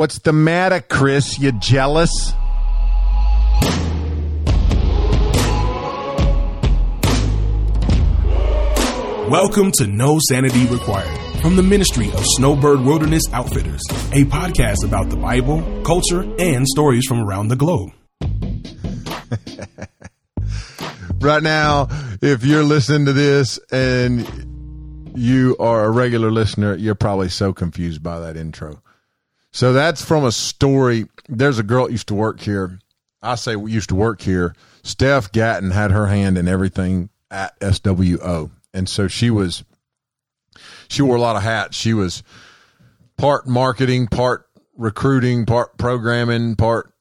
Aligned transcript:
What's 0.00 0.20
the 0.20 0.32
matter, 0.32 0.80
Chris? 0.80 1.38
You 1.38 1.52
jealous? 1.52 2.32
Welcome 9.28 9.72
to 9.72 9.86
No 9.86 10.18
Sanity 10.26 10.64
Required 10.68 11.42
from 11.42 11.56
the 11.56 11.62
Ministry 11.62 12.10
of 12.12 12.24
Snowbird 12.24 12.80
Wilderness 12.80 13.24
Outfitters, 13.34 13.82
a 14.14 14.24
podcast 14.24 14.86
about 14.86 15.10
the 15.10 15.16
Bible, 15.16 15.82
culture, 15.84 16.22
and 16.38 16.66
stories 16.66 17.04
from 17.06 17.20
around 17.20 17.48
the 17.48 17.56
globe. 17.56 17.90
right 21.20 21.42
now, 21.42 21.88
if 22.22 22.42
you're 22.42 22.64
listening 22.64 23.04
to 23.04 23.12
this 23.12 23.60
and 23.70 24.26
you 25.14 25.58
are 25.60 25.84
a 25.84 25.90
regular 25.90 26.30
listener, 26.30 26.74
you're 26.74 26.94
probably 26.94 27.28
so 27.28 27.52
confused 27.52 28.02
by 28.02 28.18
that 28.20 28.38
intro. 28.38 28.80
So 29.52 29.72
that's 29.72 30.04
from 30.04 30.24
a 30.24 30.32
story. 30.32 31.06
There's 31.28 31.58
a 31.58 31.62
girl 31.62 31.86
that 31.86 31.92
used 31.92 32.08
to 32.08 32.14
work 32.14 32.40
here. 32.40 32.78
I 33.22 33.34
say 33.34 33.52
used 33.52 33.90
to 33.90 33.94
work 33.94 34.22
here. 34.22 34.54
Steph 34.82 35.32
Gatton 35.32 35.72
had 35.72 35.90
her 35.90 36.06
hand 36.06 36.38
in 36.38 36.48
everything 36.48 37.10
at 37.30 37.58
SWO. 37.60 38.50
And 38.72 38.88
so 38.88 39.08
she 39.08 39.30
was, 39.30 39.64
she 40.88 41.02
wore 41.02 41.16
a 41.16 41.20
lot 41.20 41.36
of 41.36 41.42
hats. 41.42 41.76
She 41.76 41.92
was 41.92 42.22
part 43.18 43.46
marketing, 43.46 44.06
part 44.06 44.46
recruiting, 44.76 45.44
part 45.44 45.76
programming, 45.76 46.56
part 46.56 46.92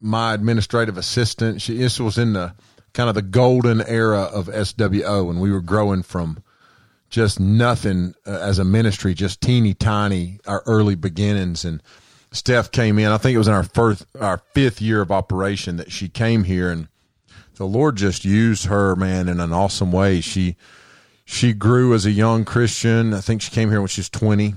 my 0.00 0.34
administrative 0.34 0.98
assistant. 0.98 1.62
She, 1.62 1.76
this 1.76 2.00
was 2.00 2.18
in 2.18 2.32
the 2.32 2.54
kind 2.92 3.08
of 3.08 3.14
the 3.14 3.22
golden 3.22 3.80
era 3.82 4.22
of 4.22 4.46
SWO 4.46 5.30
And 5.30 5.40
we 5.40 5.52
were 5.52 5.60
growing 5.60 6.02
from 6.02 6.42
just 7.12 7.38
nothing 7.38 8.14
uh, 8.26 8.30
as 8.30 8.58
a 8.58 8.64
ministry, 8.64 9.12
just 9.12 9.42
teeny 9.42 9.74
tiny, 9.74 10.40
our 10.46 10.62
early 10.66 10.94
beginnings. 10.94 11.62
And 11.64 11.82
Steph 12.32 12.72
came 12.72 12.98
in. 12.98 13.12
I 13.12 13.18
think 13.18 13.34
it 13.34 13.38
was 13.38 13.48
in 13.48 13.54
our 13.54 13.62
first, 13.62 14.06
our 14.18 14.38
fifth 14.54 14.80
year 14.80 15.02
of 15.02 15.12
operation 15.12 15.76
that 15.76 15.92
she 15.92 16.08
came 16.08 16.44
here, 16.44 16.70
and 16.70 16.88
the 17.56 17.66
Lord 17.66 17.96
just 17.96 18.24
used 18.24 18.64
her, 18.64 18.96
man, 18.96 19.28
in 19.28 19.38
an 19.38 19.52
awesome 19.52 19.92
way. 19.92 20.22
She 20.22 20.56
she 21.24 21.52
grew 21.52 21.94
as 21.94 22.06
a 22.06 22.10
young 22.10 22.44
Christian. 22.44 23.12
I 23.12 23.20
think 23.20 23.42
she 23.42 23.50
came 23.50 23.70
here 23.70 23.80
when 23.80 23.88
she 23.88 24.00
was 24.00 24.08
twenty, 24.08 24.54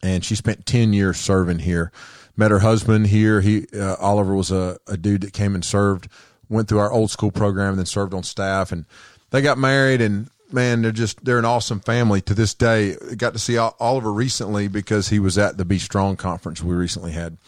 and 0.00 0.24
she 0.24 0.36
spent 0.36 0.64
ten 0.64 0.92
years 0.92 1.18
serving 1.18 1.58
here. 1.58 1.90
Met 2.36 2.52
her 2.52 2.60
husband 2.60 3.08
here. 3.08 3.40
He 3.40 3.66
uh, 3.74 3.96
Oliver 3.98 4.36
was 4.36 4.52
a, 4.52 4.78
a 4.86 4.96
dude 4.96 5.22
that 5.22 5.32
came 5.32 5.56
and 5.56 5.64
served. 5.64 6.08
Went 6.48 6.68
through 6.68 6.78
our 6.78 6.92
old 6.92 7.10
school 7.10 7.32
program, 7.32 7.70
and 7.70 7.78
then 7.78 7.86
served 7.86 8.14
on 8.14 8.22
staff, 8.22 8.70
and 8.70 8.86
they 9.30 9.42
got 9.42 9.58
married 9.58 10.00
and 10.00 10.30
man, 10.52 10.82
they're 10.82 10.92
just 10.92 11.24
they're 11.24 11.38
an 11.38 11.44
awesome 11.44 11.80
family 11.80 12.20
to 12.22 12.34
this 12.34 12.54
day. 12.54 12.96
Got 13.16 13.32
to 13.34 13.38
see 13.38 13.56
Oliver 13.56 14.12
recently 14.12 14.68
because 14.68 15.08
he 15.08 15.18
was 15.18 15.38
at 15.38 15.56
the 15.56 15.64
Be 15.64 15.78
Strong 15.78 16.16
conference 16.16 16.62
we 16.62 16.74
recently 16.74 17.12
had, 17.12 17.38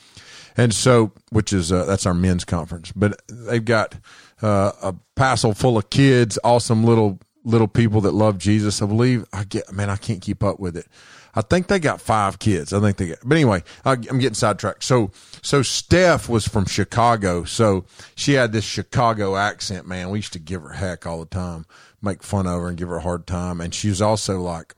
and 0.56 0.74
so 0.74 1.12
which 1.30 1.52
is 1.52 1.72
uh, 1.72 1.84
that's 1.84 2.06
our 2.06 2.14
men's 2.14 2.44
conference. 2.44 2.92
But 2.92 3.20
they've 3.28 3.64
got 3.64 3.96
uh, 4.42 4.72
a 4.82 4.94
passel 5.16 5.54
full 5.54 5.78
of 5.78 5.90
kids, 5.90 6.38
awesome 6.44 6.84
little 6.84 7.20
little 7.44 7.68
people 7.68 8.00
that 8.02 8.12
love 8.12 8.38
Jesus. 8.38 8.82
I 8.82 8.86
believe 8.86 9.24
I 9.32 9.44
get 9.44 9.72
man, 9.72 9.90
I 9.90 9.96
can't 9.96 10.20
keep 10.20 10.42
up 10.42 10.60
with 10.60 10.76
it. 10.76 10.86
I 11.34 11.42
think 11.42 11.68
they 11.68 11.78
got 11.78 12.00
five 12.00 12.38
kids. 12.38 12.72
I 12.72 12.80
think 12.80 12.96
they 12.96 13.08
got, 13.08 13.18
but 13.24 13.34
anyway, 13.36 13.62
I, 13.84 13.92
I'm 13.92 14.18
getting 14.18 14.34
sidetracked. 14.34 14.82
So, 14.82 15.12
so 15.42 15.62
Steph 15.62 16.28
was 16.28 16.46
from 16.46 16.64
Chicago. 16.66 17.44
So 17.44 17.84
she 18.14 18.32
had 18.32 18.52
this 18.52 18.64
Chicago 18.64 19.36
accent, 19.36 19.86
man. 19.86 20.10
We 20.10 20.18
used 20.18 20.32
to 20.32 20.38
give 20.38 20.62
her 20.62 20.72
heck 20.72 21.06
all 21.06 21.20
the 21.20 21.26
time 21.26 21.66
make 22.02 22.22
fun 22.22 22.46
of 22.46 22.60
her 22.60 22.68
and 22.68 22.78
give 22.78 22.88
her 22.88 22.96
a 22.96 23.02
hard 23.02 23.26
time. 23.26 23.60
And 23.60 23.74
she 23.74 23.88
was 23.88 24.00
also 24.00 24.40
like 24.40 24.74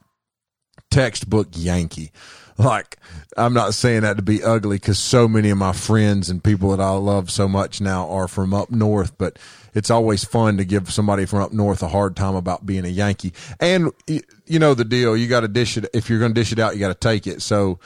textbook 0.90 1.48
Yankee. 1.52 2.12
Like, 2.58 2.98
I'm 3.36 3.54
not 3.54 3.74
saying 3.74 4.02
that 4.02 4.16
to 4.16 4.22
be 4.22 4.42
ugly 4.42 4.76
because 4.76 4.98
so 4.98 5.26
many 5.26 5.50
of 5.50 5.58
my 5.58 5.72
friends 5.72 6.28
and 6.28 6.44
people 6.44 6.70
that 6.70 6.80
I 6.80 6.90
love 6.90 7.30
so 7.30 7.48
much 7.48 7.80
now 7.80 8.08
are 8.08 8.28
from 8.28 8.52
up 8.52 8.70
north, 8.70 9.16
but 9.18 9.38
it's 9.74 9.90
always 9.90 10.24
fun 10.24 10.58
to 10.58 10.64
give 10.64 10.92
somebody 10.92 11.24
from 11.24 11.40
up 11.40 11.52
north 11.52 11.82
a 11.82 11.88
hard 11.88 12.14
time 12.14 12.34
about 12.34 12.66
being 12.66 12.84
a 12.84 12.88
Yankee. 12.88 13.32
And 13.58 13.90
you 14.06 14.58
know 14.58 14.74
the 14.74 14.84
deal. 14.84 15.16
You 15.16 15.28
got 15.28 15.40
to 15.40 15.48
dish 15.48 15.76
it. 15.76 15.86
If 15.94 16.10
you're 16.10 16.18
going 16.18 16.34
to 16.34 16.40
dish 16.40 16.52
it 16.52 16.58
out, 16.58 16.74
you 16.74 16.80
got 16.80 16.88
to 16.88 17.08
take 17.08 17.26
it. 17.26 17.42
So, 17.42 17.78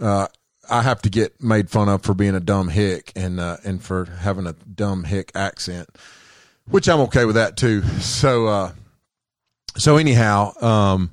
uh, 0.00 0.28
I 0.70 0.80
have 0.80 1.02
to 1.02 1.10
get 1.10 1.42
made 1.42 1.68
fun 1.68 1.90
of 1.90 2.02
for 2.02 2.14
being 2.14 2.34
a 2.34 2.40
dumb 2.40 2.68
hick 2.68 3.12
and, 3.14 3.38
uh, 3.38 3.58
and 3.64 3.82
for 3.82 4.06
having 4.06 4.46
a 4.46 4.54
dumb 4.54 5.04
hick 5.04 5.30
accent 5.34 5.90
which 6.68 6.88
I'm 6.88 7.00
okay 7.00 7.24
with 7.24 7.36
that 7.36 7.56
too. 7.56 7.82
So, 8.00 8.46
uh, 8.46 8.72
so 9.76 9.96
anyhow, 9.96 10.52
um, 10.62 11.10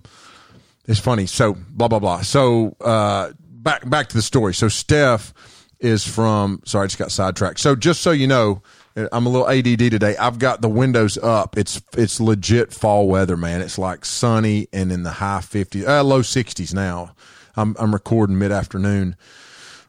it's 0.87 0.99
funny. 0.99 1.25
So 1.25 1.53
blah 1.69 1.87
blah 1.87 1.99
blah. 1.99 2.21
So 2.21 2.75
uh, 2.81 3.31
back 3.39 3.89
back 3.89 4.09
to 4.09 4.15
the 4.15 4.21
story. 4.21 4.53
So 4.53 4.67
Steph 4.67 5.33
is 5.79 6.07
from. 6.07 6.61
Sorry, 6.65 6.85
I 6.85 6.87
just 6.87 6.97
got 6.97 7.11
sidetracked. 7.11 7.59
So 7.59 7.75
just 7.75 8.01
so 8.01 8.11
you 8.11 8.27
know, 8.27 8.61
I'm 8.95 9.25
a 9.25 9.29
little 9.29 9.47
ADD 9.47 9.91
today. 9.91 10.17
I've 10.17 10.39
got 10.39 10.61
the 10.61 10.69
windows 10.69 11.17
up. 11.17 11.57
It's 11.57 11.81
it's 11.97 12.19
legit 12.19 12.73
fall 12.73 13.07
weather, 13.07 13.37
man. 13.37 13.61
It's 13.61 13.77
like 13.77 14.05
sunny 14.05 14.67
and 14.73 14.91
in 14.91 15.03
the 15.03 15.11
high 15.11 15.39
50s, 15.39 15.87
uh, 15.87 16.03
low 16.03 16.21
60s 16.21 16.73
now. 16.73 17.15
I'm 17.55 17.75
I'm 17.79 17.93
recording 17.93 18.39
mid 18.39 18.51
afternoon, 18.51 19.15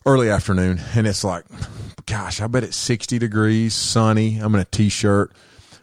early 0.04 0.28
afternoon, 0.28 0.80
and 0.94 1.06
it's 1.06 1.24
like, 1.24 1.44
gosh, 2.06 2.40
I 2.40 2.46
bet 2.48 2.64
it's 2.64 2.76
60 2.76 3.18
degrees, 3.18 3.74
sunny. 3.74 4.38
I'm 4.38 4.54
in 4.54 4.60
a 4.60 4.64
t-shirt 4.64 5.32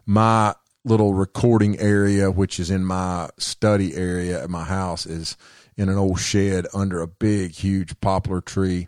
my 0.09 0.55
little 0.85 1.13
recording 1.13 1.77
area, 1.79 2.31
which 2.31 2.59
is 2.59 2.71
in 2.71 2.85
my 2.85 3.29
study 3.37 3.95
area 3.95 4.41
at 4.41 4.49
my 4.49 4.63
house, 4.63 5.05
is 5.05 5.37
in 5.75 5.89
an 5.89 5.97
old 5.97 6.19
shed 6.19 6.67
under 6.73 7.01
a 7.01 7.07
big, 7.07 7.51
huge 7.51 7.99
poplar 8.01 8.41
tree, 8.41 8.87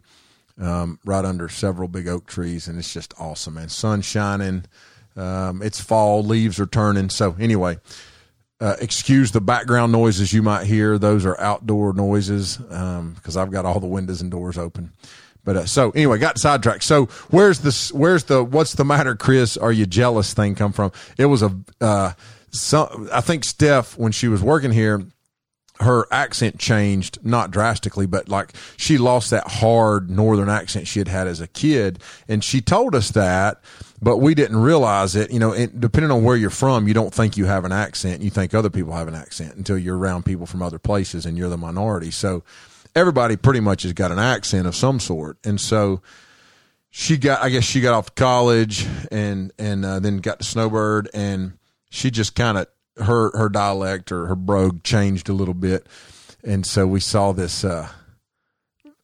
um, 0.60 1.00
right 1.06 1.26
under 1.26 1.50
several 1.50 1.88
big 1.88 2.08
oak 2.08 2.28
trees, 2.28 2.68
and 2.68 2.78
it's 2.78 2.94
just 2.94 3.14
awesome. 3.20 3.58
And 3.58 3.72
sun 3.72 4.02
shining. 4.02 4.66
Um, 5.16 5.62
it's 5.62 5.82
fall, 5.82 6.24
leaves 6.24 6.60
are 6.60 6.66
turning. 6.66 7.10
So 7.10 7.36
anyway, 7.38 7.80
uh, 8.62 8.76
excuse 8.80 9.32
the 9.32 9.42
background 9.42 9.92
noises 9.92 10.32
you 10.32 10.42
might 10.42 10.66
hear; 10.68 10.98
those 10.98 11.26
are 11.26 11.40
outdoor 11.40 11.94
noises 11.94 12.58
because 12.58 13.38
um, 13.38 13.42
I've 13.42 13.52
got 13.52 13.66
all 13.66 13.80
the 13.80 13.88
windows 13.88 14.22
and 14.22 14.32
doors 14.32 14.58
open. 14.58 14.94
But 15.44 15.58
uh, 15.58 15.66
so 15.66 15.92
anyway, 15.92 16.20
got 16.20 16.38
sidetracked. 16.38 16.84
So 16.84 17.06
where's 17.30 17.60
the 17.60 17.98
where's 17.98 18.26
the 18.26 18.44
what's 18.44 18.74
the 18.74 18.86
matter, 18.86 19.16
Chris? 19.16 19.58
Are 19.58 19.72
you 19.72 19.86
jealous? 19.86 20.34
Thing 20.34 20.56
come 20.56 20.72
from? 20.72 20.92
It 21.18 21.26
was 21.26 21.42
a 21.42 21.56
uh, 21.80 22.14
some. 22.52 23.10
I 23.12 23.22
think 23.22 23.44
Steph 23.44 23.98
when 23.98 24.12
she 24.12 24.28
was 24.28 24.42
working 24.42 24.72
here, 24.72 25.04
her 25.80 26.06
accent 26.12 26.60
changed 26.60 27.18
not 27.24 27.52
drastically, 27.52 28.06
but 28.06 28.30
like 28.30 28.54
she 28.78 28.98
lost 28.98 29.32
that 29.32 29.48
hard 29.48 30.10
northern 30.10 30.50
accent 30.50 30.88
she 30.88 31.00
had 31.00 31.08
had 31.08 31.28
as 31.28 31.42
a 31.42 31.48
kid, 31.48 32.00
and 32.28 32.44
she 32.44 32.62
told 32.62 32.94
us 32.94 33.10
that, 33.12 33.62
but 34.02 34.18
we 34.18 34.36
didn't 34.36 34.58
realize 34.58 35.16
it. 35.16 35.32
You 35.32 35.40
know, 35.40 35.66
depending 35.68 36.12
on 36.12 36.24
where 36.24 36.36
you're 36.36 36.50
from, 36.52 36.88
you 36.88 36.94
don't 36.94 37.14
think 37.14 37.36
you 37.36 37.46
have 37.46 37.66
an 37.66 37.72
accent. 37.72 38.22
You 38.22 38.30
think 38.30 38.54
other 38.54 38.70
people 38.70 38.94
have 38.94 39.08
an 39.08 39.16
accent 39.16 39.56
until 39.56 39.78
you're 39.78 39.98
around 39.98 40.24
people 40.24 40.46
from 40.46 40.62
other 40.62 40.80
places 40.80 41.26
and 41.26 41.38
you're 41.38 41.50
the 41.50 41.58
minority. 41.58 42.12
So 42.12 42.44
everybody 42.96 43.38
pretty 43.38 43.60
much 43.60 43.84
has 43.84 43.94
got 43.94 44.12
an 44.12 44.20
accent 44.20 44.68
of 44.68 44.76
some 44.76 45.00
sort. 45.00 45.38
And 45.44 45.60
so 45.60 46.02
she 46.90 47.18
got, 47.18 47.42
I 47.42 47.50
guess 47.50 47.64
she 47.64 47.82
got 47.82 47.94
off 47.94 48.16
college 48.16 48.86
and, 49.12 49.52
and 49.58 49.86
uh, 49.86 50.00
then 50.00 50.18
got 50.18 50.40
to 50.40 50.46
Snowbird 50.46 51.10
and 51.14 51.54
she 51.90 52.12
just 52.12 52.36
kind 52.36 52.58
of, 52.58 52.68
her, 52.98 53.36
her 53.38 53.50
dialect 53.50 54.12
or 54.12 54.28
her 54.28 54.36
brogue 54.36 54.84
changed 54.84 55.30
a 55.30 55.34
little 55.34 55.54
bit. 55.54 55.88
And 56.44 56.66
so 56.66 56.86
we 56.86 57.00
saw 57.00 57.32
this, 57.32 57.64
uh, 57.64 57.88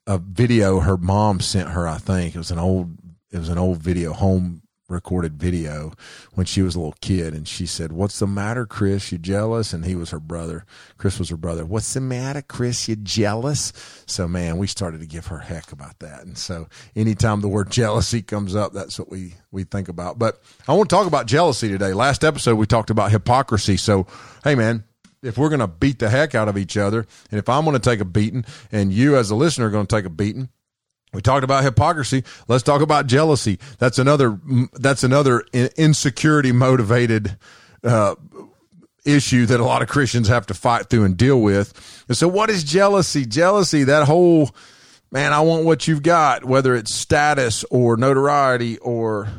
a 0.05 0.17
video 0.17 0.79
her 0.79 0.97
mom 0.97 1.39
sent 1.39 1.69
her, 1.69 1.87
I 1.87 1.97
think 1.97 2.35
it 2.35 2.37
was 2.37 2.51
an 2.51 2.59
old, 2.59 2.97
it 3.31 3.39
was 3.39 3.49
an 3.49 3.57
old 3.57 3.79
video 3.79 4.13
home 4.13 4.61
recorded 4.89 5.37
video 5.37 5.91
when 6.33 6.45
she 6.45 6.61
was 6.61 6.75
a 6.75 6.79
little 6.79 6.95
kid 7.01 7.33
and 7.33 7.45
she 7.47 7.65
said 7.65 7.91
what's 7.91 8.19
the 8.19 8.27
matter 8.27 8.65
chris? 8.65 9.11
You 9.11 9.17
jealous? 9.17 9.73
And 9.73 9.85
he 9.85 9.95
was 9.95 10.11
her 10.11 10.19
brother. 10.19 10.65
Chris 10.97 11.19
was 11.19 11.29
her 11.29 11.37
brother. 11.37 11.65
What's 11.65 11.93
the 11.93 11.99
matter 11.99 12.41
chris? 12.41 12.87
You 12.87 12.95
jealous? 12.95 13.73
So 14.05 14.27
man 14.27 14.57
we 14.57 14.67
started 14.67 15.01
to 15.01 15.05
give 15.05 15.27
her 15.27 15.39
heck 15.39 15.71
about 15.71 15.99
that. 15.99 16.23
And 16.23 16.37
so 16.37 16.67
anytime 16.95 17.41
the 17.41 17.49
word 17.49 17.69
jealousy 17.71 18.21
comes 18.21 18.55
up 18.55 18.73
that's 18.73 18.97
what 18.97 19.09
we 19.09 19.35
we 19.51 19.63
think 19.65 19.89
about. 19.89 20.19
But 20.19 20.41
i 20.67 20.73
want 20.73 20.89
to 20.89 20.95
talk 20.95 21.07
about 21.07 21.25
jealousy 21.25 21.67
today. 21.67 21.93
Last 21.93 22.23
episode 22.23 22.55
we 22.55 22.65
talked 22.65 22.89
about 22.89 23.11
hypocrisy. 23.11 23.75
So 23.77 24.07
hey 24.43 24.55
man 24.55 24.85
if 25.23 25.37
we're 25.37 25.49
going 25.49 25.59
to 25.59 25.67
beat 25.67 25.99
the 25.99 26.09
heck 26.09 26.35
out 26.35 26.47
of 26.47 26.57
each 26.57 26.77
other 26.77 27.05
and 27.31 27.39
if 27.39 27.49
i'm 27.49 27.65
going 27.65 27.73
to 27.73 27.79
take 27.79 27.99
a 27.99 28.05
beating 28.05 28.45
and 28.71 28.93
you 28.93 29.17
as 29.17 29.31
a 29.31 29.35
listener 29.35 29.65
are 29.65 29.71
going 29.71 29.87
to 29.87 29.95
take 29.95 30.05
a 30.05 30.11
beating 30.11 30.47
we 31.13 31.21
talked 31.21 31.43
about 31.43 31.63
hypocrisy. 31.63 32.23
Let's 32.47 32.63
talk 32.63 32.81
about 32.81 33.07
jealousy. 33.07 33.59
That's 33.79 33.97
another. 33.97 34.39
That's 34.73 35.03
another 35.03 35.45
insecurity 35.53 36.51
motivated 36.51 37.37
uh, 37.83 38.15
issue 39.05 39.45
that 39.45 39.59
a 39.59 39.63
lot 39.63 39.81
of 39.81 39.87
Christians 39.87 40.27
have 40.27 40.45
to 40.47 40.53
fight 40.53 40.89
through 40.89 41.05
and 41.05 41.15
deal 41.15 41.41
with. 41.41 42.05
And 42.09 42.17
so, 42.17 42.27
what 42.27 42.49
is 42.49 42.63
jealousy? 42.63 43.25
Jealousy. 43.25 43.85
That 43.85 44.05
whole 44.05 44.53
man. 45.11 45.33
I 45.33 45.39
want 45.39 45.63
what 45.63 45.87
you've 45.87 46.03
got, 46.03 46.43
whether 46.43 46.75
it's 46.75 46.93
status 46.93 47.63
or 47.71 47.95
notoriety 47.95 48.77
or 48.79 49.29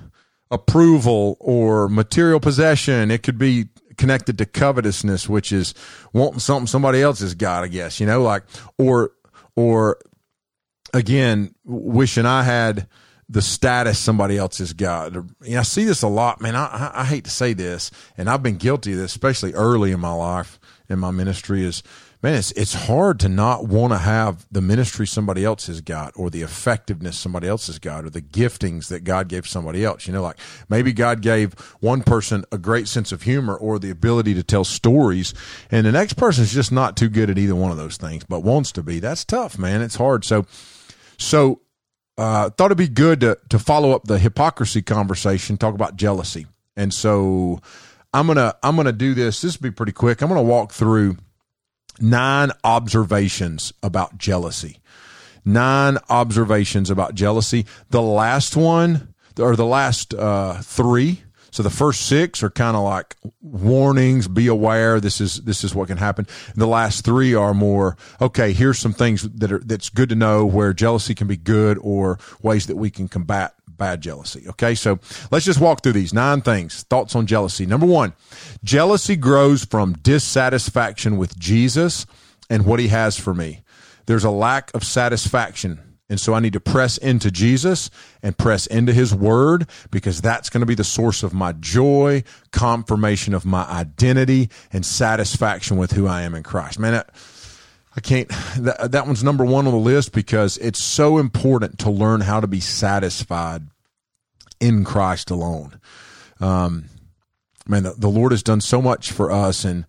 approval 0.50 1.36
or 1.38 1.88
material 1.88 2.40
possession. 2.40 3.10
It 3.10 3.22
could 3.22 3.38
be 3.38 3.66
connected 3.98 4.38
to 4.38 4.46
covetousness, 4.46 5.28
which 5.28 5.52
is 5.52 5.74
wanting 6.14 6.38
something 6.38 6.66
somebody 6.66 7.02
else 7.02 7.20
has 7.20 7.34
got. 7.34 7.62
I 7.62 7.68
guess 7.68 8.00
you 8.00 8.06
know, 8.06 8.22
like 8.22 8.44
or 8.78 9.12
or 9.54 9.98
again, 10.92 11.54
wishing 11.64 12.26
I 12.26 12.42
had 12.42 12.88
the 13.28 13.42
status 13.42 13.98
somebody 13.98 14.38
else 14.38 14.58
has 14.58 14.72
got. 14.72 15.12
Know, 15.12 15.26
I 15.46 15.62
see 15.62 15.84
this 15.84 16.02
a 16.02 16.08
lot, 16.08 16.40
man. 16.40 16.56
I, 16.56 16.90
I 16.94 17.04
hate 17.04 17.24
to 17.24 17.30
say 17.30 17.52
this, 17.52 17.90
and 18.16 18.28
I've 18.28 18.42
been 18.42 18.56
guilty 18.56 18.92
of 18.92 18.98
this, 18.98 19.12
especially 19.12 19.52
early 19.52 19.92
in 19.92 20.00
my 20.00 20.12
life 20.12 20.58
in 20.88 20.98
my 20.98 21.10
ministry. 21.10 21.62
Is 21.64 21.82
man, 22.22 22.34
it's 22.34 22.52
it's 22.52 22.72
hard 22.72 23.20
to 23.20 23.28
not 23.28 23.66
want 23.66 23.92
to 23.92 23.98
have 23.98 24.46
the 24.50 24.62
ministry 24.62 25.06
somebody 25.06 25.44
else 25.44 25.66
has 25.66 25.82
got, 25.82 26.14
or 26.16 26.30
the 26.30 26.40
effectiveness 26.40 27.18
somebody 27.18 27.46
else 27.46 27.66
has 27.66 27.78
got, 27.78 28.06
or 28.06 28.10
the 28.10 28.22
giftings 28.22 28.88
that 28.88 29.04
God 29.04 29.28
gave 29.28 29.46
somebody 29.46 29.84
else. 29.84 30.06
You 30.06 30.14
know, 30.14 30.22
like 30.22 30.38
maybe 30.70 30.94
God 30.94 31.20
gave 31.20 31.52
one 31.80 32.02
person 32.02 32.46
a 32.50 32.56
great 32.56 32.88
sense 32.88 33.12
of 33.12 33.22
humor 33.22 33.56
or 33.56 33.78
the 33.78 33.90
ability 33.90 34.32
to 34.34 34.42
tell 34.42 34.64
stories, 34.64 35.34
and 35.70 35.84
the 35.84 35.92
next 35.92 36.14
person 36.14 36.44
is 36.44 36.54
just 36.54 36.72
not 36.72 36.96
too 36.96 37.10
good 37.10 37.28
at 37.28 37.36
either 37.36 37.54
one 37.54 37.70
of 37.70 37.76
those 37.76 37.98
things, 37.98 38.24
but 38.24 38.40
wants 38.40 38.72
to 38.72 38.82
be. 38.82 39.00
That's 39.00 39.24
tough, 39.24 39.58
man. 39.58 39.82
It's 39.82 39.96
hard. 39.96 40.24
So, 40.24 40.46
so 41.18 41.60
uh, 42.16 42.50
thought 42.50 42.66
it'd 42.66 42.78
be 42.78 42.88
good 42.88 43.20
to 43.20 43.38
to 43.48 43.58
follow 43.58 43.92
up 43.92 44.04
the 44.04 44.18
hypocrisy 44.18 44.82
conversation, 44.82 45.56
talk 45.56 45.74
about 45.74 45.96
jealousy, 45.96 46.46
and 46.76 46.92
so 46.92 47.60
I'm 48.12 48.26
gonna 48.26 48.54
I'm 48.62 48.76
gonna 48.76 48.92
do 48.92 49.14
this. 49.14 49.40
This 49.40 49.58
will 49.58 49.70
be 49.70 49.74
pretty 49.74 49.92
quick. 49.92 50.22
I'm 50.22 50.28
gonna 50.28 50.42
walk 50.42 50.72
through 50.72 51.16
nine 52.00 52.50
observations 52.64 53.72
about 53.82 54.18
jealousy. 54.18 54.80
Nine 55.44 55.98
observations 56.10 56.90
about 56.90 57.14
jealousy. 57.14 57.66
The 57.90 58.02
last 58.02 58.56
one 58.56 59.14
or 59.38 59.56
the 59.56 59.64
last 59.64 60.14
uh, 60.14 60.60
three 60.60 61.22
so 61.58 61.64
the 61.64 61.70
first 61.70 62.06
six 62.06 62.44
are 62.44 62.50
kind 62.50 62.76
of 62.76 62.84
like 62.84 63.16
warnings, 63.42 64.28
be 64.28 64.46
aware. 64.46 65.00
This 65.00 65.20
is 65.20 65.38
this 65.42 65.64
is 65.64 65.74
what 65.74 65.88
can 65.88 65.96
happen. 65.96 66.28
The 66.54 66.68
last 66.68 67.04
three 67.04 67.34
are 67.34 67.52
more 67.52 67.96
okay. 68.20 68.52
Here's 68.52 68.78
some 68.78 68.92
things 68.92 69.22
that 69.22 69.50
are 69.50 69.58
that's 69.58 69.88
good 69.88 70.08
to 70.10 70.14
know 70.14 70.46
where 70.46 70.72
jealousy 70.72 71.16
can 71.16 71.26
be 71.26 71.36
good 71.36 71.76
or 71.82 72.20
ways 72.42 72.68
that 72.68 72.76
we 72.76 72.90
can 72.90 73.08
combat 73.08 73.56
bad 73.66 74.02
jealousy. 74.02 74.48
Okay, 74.50 74.76
so 74.76 75.00
let's 75.32 75.44
just 75.44 75.60
walk 75.60 75.82
through 75.82 75.94
these 75.94 76.14
nine 76.14 76.42
things. 76.42 76.84
Thoughts 76.84 77.16
on 77.16 77.26
jealousy. 77.26 77.66
Number 77.66 77.86
one, 77.86 78.12
jealousy 78.62 79.16
grows 79.16 79.64
from 79.64 79.94
dissatisfaction 79.94 81.16
with 81.16 81.36
Jesus 81.36 82.06
and 82.48 82.66
what 82.66 82.78
He 82.78 82.86
has 82.86 83.18
for 83.18 83.34
me. 83.34 83.64
There's 84.06 84.22
a 84.22 84.30
lack 84.30 84.72
of 84.74 84.84
satisfaction 84.84 85.87
and 86.08 86.18
so 86.18 86.32
I 86.32 86.40
need 86.40 86.54
to 86.54 86.60
press 86.60 86.96
into 86.96 87.30
Jesus 87.30 87.90
and 88.22 88.36
press 88.36 88.66
into 88.66 88.92
his 88.92 89.14
word 89.14 89.68
because 89.90 90.20
that's 90.20 90.48
going 90.48 90.60
to 90.62 90.66
be 90.66 90.74
the 90.74 90.84
source 90.84 91.22
of 91.22 91.34
my 91.34 91.52
joy, 91.52 92.24
confirmation 92.50 93.34
of 93.34 93.44
my 93.44 93.64
identity, 93.64 94.48
and 94.72 94.86
satisfaction 94.86 95.76
with 95.76 95.92
who 95.92 96.06
I 96.06 96.22
am 96.22 96.34
in 96.34 96.42
Christ. 96.42 96.78
Man, 96.78 97.04
I 97.94 98.00
can't, 98.00 98.28
that, 98.56 98.92
that 98.92 99.06
one's 99.06 99.22
number 99.22 99.44
one 99.44 99.66
on 99.66 99.72
the 99.72 99.78
list 99.78 100.12
because 100.12 100.56
it's 100.58 100.82
so 100.82 101.18
important 101.18 101.78
to 101.80 101.90
learn 101.90 102.22
how 102.22 102.40
to 102.40 102.46
be 102.46 102.60
satisfied 102.60 103.66
in 104.60 104.84
Christ 104.84 105.30
alone. 105.30 105.78
Um, 106.40 106.86
man, 107.66 107.82
the, 107.82 107.92
the 107.92 108.08
Lord 108.08 108.32
has 108.32 108.42
done 108.42 108.62
so 108.62 108.80
much 108.80 109.12
for 109.12 109.30
us 109.30 109.64
and 109.64 109.84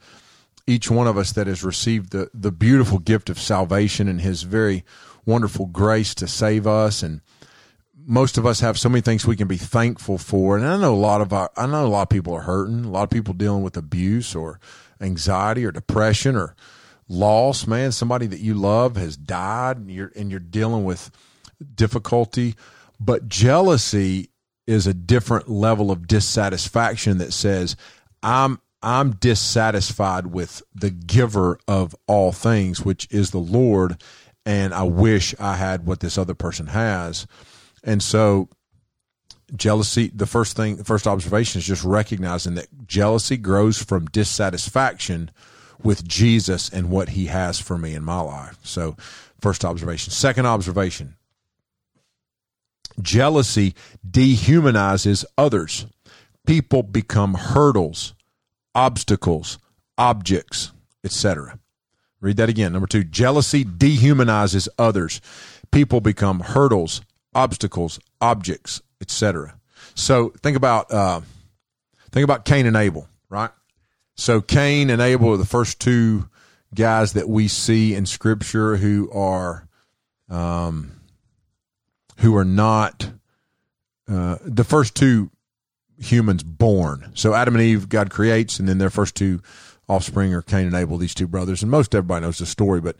each 0.70 0.92
one 0.92 1.08
of 1.08 1.18
us 1.18 1.32
that 1.34 1.48
has 1.48 1.64
received 1.64 2.12
the, 2.12 2.30
the 2.34 2.52
beautiful 2.52 3.00
gift 3.00 3.30
of 3.30 3.40
salvation 3.40 4.08
and 4.08 4.22
his 4.22 4.44
very 4.44 4.84
wonderful 5.26 5.66
grace 5.66 6.14
to 6.16 6.28
save 6.28 6.68
us. 6.68 7.02
And 7.02 7.22
most 8.06 8.38
of 8.38 8.46
us 8.46 8.60
have 8.60 8.78
so 8.78 8.90
many 8.90 9.02
things 9.02 9.26
we 9.26 9.36
can 9.36 9.48
be 9.48 9.58
thankful 9.58 10.18
for. 10.18 10.58
And 10.58 10.66
i 10.66 10.78
know 10.78 10.94
a 10.94 10.96
lot 10.96 11.22
of 11.22 11.34
our 11.34 11.52
i 11.58 11.66
know 11.66 11.86
a 11.86 11.88
lot 11.88 12.04
of 12.04 12.10
people 12.10 12.34
are 12.34 12.42
hurting 12.42 12.86
a 12.86 12.90
lot 12.90 13.04
of 13.04 13.10
people 13.10 13.34
dealing 13.34 13.64
with 13.64 13.78
abuse 13.78 14.36
or 14.36 14.60
anxiety 15.02 15.66
or 15.66 15.72
depression 15.72 16.36
or 16.36 16.56
loss. 17.08 17.68
Man 17.68 17.92
somebody 17.92 18.28
that 18.28 18.40
you 18.40 18.54
love 18.54 18.96
has 18.96 19.18
died 19.18 19.78
and 19.78 19.92
you're 19.92 20.12
and 20.16 20.32
you're 20.32 20.40
dealing 20.40 20.86
with 20.86 21.12
difficulty. 21.76 22.56
But 23.00 23.28
jealousy 23.28 24.30
is 24.68 24.86
a 24.86 24.94
different 24.94 25.50
level 25.50 25.90
of 25.90 26.06
dissatisfaction 26.06 27.18
that 27.18 27.34
says 27.34 27.76
i'm 28.22 28.60
i'm 28.82 29.12
dissatisfied 29.12 30.28
with 30.28 30.62
the 30.74 30.90
giver 30.90 31.60
of 31.68 31.96
all 32.08 32.32
things 32.32 32.82
which 32.82 33.08
is 33.12 33.32
the 33.32 33.38
lord 33.38 34.02
and 34.50 34.74
I 34.74 34.82
wish 34.82 35.36
I 35.40 35.56
had 35.56 35.86
what 35.86 36.00
this 36.00 36.18
other 36.18 36.34
person 36.34 36.68
has. 36.68 37.28
And 37.84 38.02
so 38.02 38.50
jealousy 39.56 40.12
the 40.14 40.26
first 40.28 40.56
thing 40.56 40.76
the 40.76 40.84
first 40.84 41.08
observation 41.08 41.58
is 41.58 41.66
just 41.66 41.84
recognizing 41.84 42.54
that 42.54 42.68
jealousy 42.86 43.36
grows 43.36 43.82
from 43.82 44.06
dissatisfaction 44.06 45.32
with 45.82 46.08
Jesus 46.08 46.70
and 46.70 46.92
what 46.92 47.10
he 47.10 47.28
has 47.28 47.60
for 47.60 47.78
me 47.78 47.94
in 47.94 48.04
my 48.04 48.20
life. 48.22 48.58
So 48.64 48.96
first 49.40 49.64
observation. 49.64 50.12
Second 50.12 50.48
observation. 50.48 51.16
Jealousy 53.02 53.76
dehumanizes 54.08 55.26
others. 55.38 55.86
People 56.46 56.82
become 56.84 57.36
hurdles, 57.36 58.14
obstacles, 58.80 59.60
objects, 59.98 60.72
etc. 61.04 61.60
Read 62.22 62.38
that 62.38 62.48
again. 62.48 62.72
Number 62.72 62.88
two, 62.88 63.04
jealousy 63.04 63.66
dehumanizes 63.66 64.70
others. 64.78 65.20
People 65.70 66.00
become 66.00 66.40
hurdles, 66.40 67.02
obstacles, 67.36 68.00
objects, 68.22 68.82
etc. 69.02 69.60
So 69.96 70.30
think 70.42 70.56
about 70.56 70.90
uh, 70.94 71.20
think 72.12 72.24
about 72.24 72.46
Cain 72.46 72.66
and 72.66 72.78
Abel, 72.78 73.10
right? 73.30 73.52
So 74.16 74.40
Cain 74.40 74.90
and 74.90 75.02
Abel 75.02 75.34
are 75.34 75.38
the 75.38 75.46
first 75.46 75.82
two 75.82 76.30
guys 76.74 77.14
that 77.14 77.28
we 77.28 77.50
see 77.50 77.94
in 77.94 78.06
Scripture 78.06 78.78
who 78.78 79.12
are 79.12 79.68
um, 80.30 81.02
who 82.20 82.38
are 82.38 82.46
not 82.46 83.12
uh, 84.08 84.38
the 84.42 84.64
first 84.64 84.96
two 84.96 85.32
humans 86.00 86.44
born. 86.44 87.12
So 87.14 87.34
Adam 87.34 87.56
and 87.56 87.64
Eve, 87.64 87.90
God 87.90 88.10
creates, 88.10 88.60
and 88.60 88.68
then 88.68 88.78
their 88.78 88.90
first 88.90 89.16
two 89.16 89.42
offspring 89.88 90.34
are 90.34 90.42
Cain 90.42 90.68
and 90.68 90.76
Abel, 90.76 90.98
these 90.98 91.16
two 91.16 91.28
brothers. 91.28 91.62
And 91.62 91.72
most 91.72 91.94
everybody 91.96 92.26
knows 92.26 92.38
the 92.38 92.46
story, 92.46 92.80
but 92.80 92.96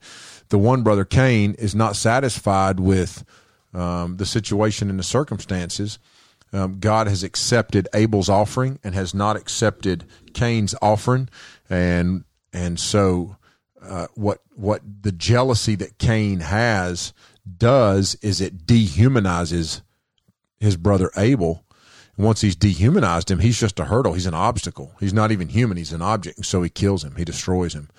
the 0.50 0.58
one 0.58 0.84
brother, 0.84 1.06
Cain, 1.06 1.56
is 1.60 1.76
not 1.76 1.96
satisfied 1.96 2.80
with 2.80 3.24
um, 3.74 4.18
the 4.18 4.26
situation 4.26 4.90
and 4.90 5.00
the 5.00 5.04
circumstances. 5.04 6.00
Um, 6.52 6.80
God 6.80 7.08
has 7.08 7.24
accepted 7.24 7.88
Abel's 7.94 8.30
offering 8.30 8.80
and 8.84 8.96
has 8.96 9.14
not 9.14 9.36
accepted 9.36 10.06
Cain's 10.34 10.74
offering, 10.82 11.30
and 11.70 12.24
and 12.52 12.80
so 12.80 13.38
uh, 13.84 14.08
what 14.16 14.42
what 14.56 14.82
the 15.04 15.12
jealousy 15.12 15.76
that 15.76 16.00
Cain 16.00 16.40
has 16.40 17.14
does 17.58 18.16
is 18.24 18.42
it 18.42 18.66
dehumanizes 18.66 19.82
his 20.60 20.76
brother 20.76 21.12
Abel 21.16 21.64
once 22.20 22.42
he's 22.42 22.56
dehumanized 22.56 23.32
him, 23.32 23.40
he's 23.40 23.58
just 23.58 23.80
a 23.80 23.86
hurdle. 23.86 24.14
He's 24.14 24.26
an 24.26 24.34
obstacle. 24.34 24.92
He's 25.00 25.14
not 25.14 25.32
even 25.32 25.48
human. 25.48 25.78
He's 25.78 25.94
an 25.94 26.02
object. 26.02 26.46
So 26.46 26.62
he 26.62 26.70
kills 26.70 27.02
him. 27.02 27.16
He 27.16 27.24
destroys 27.24 27.74
him. 27.74 27.90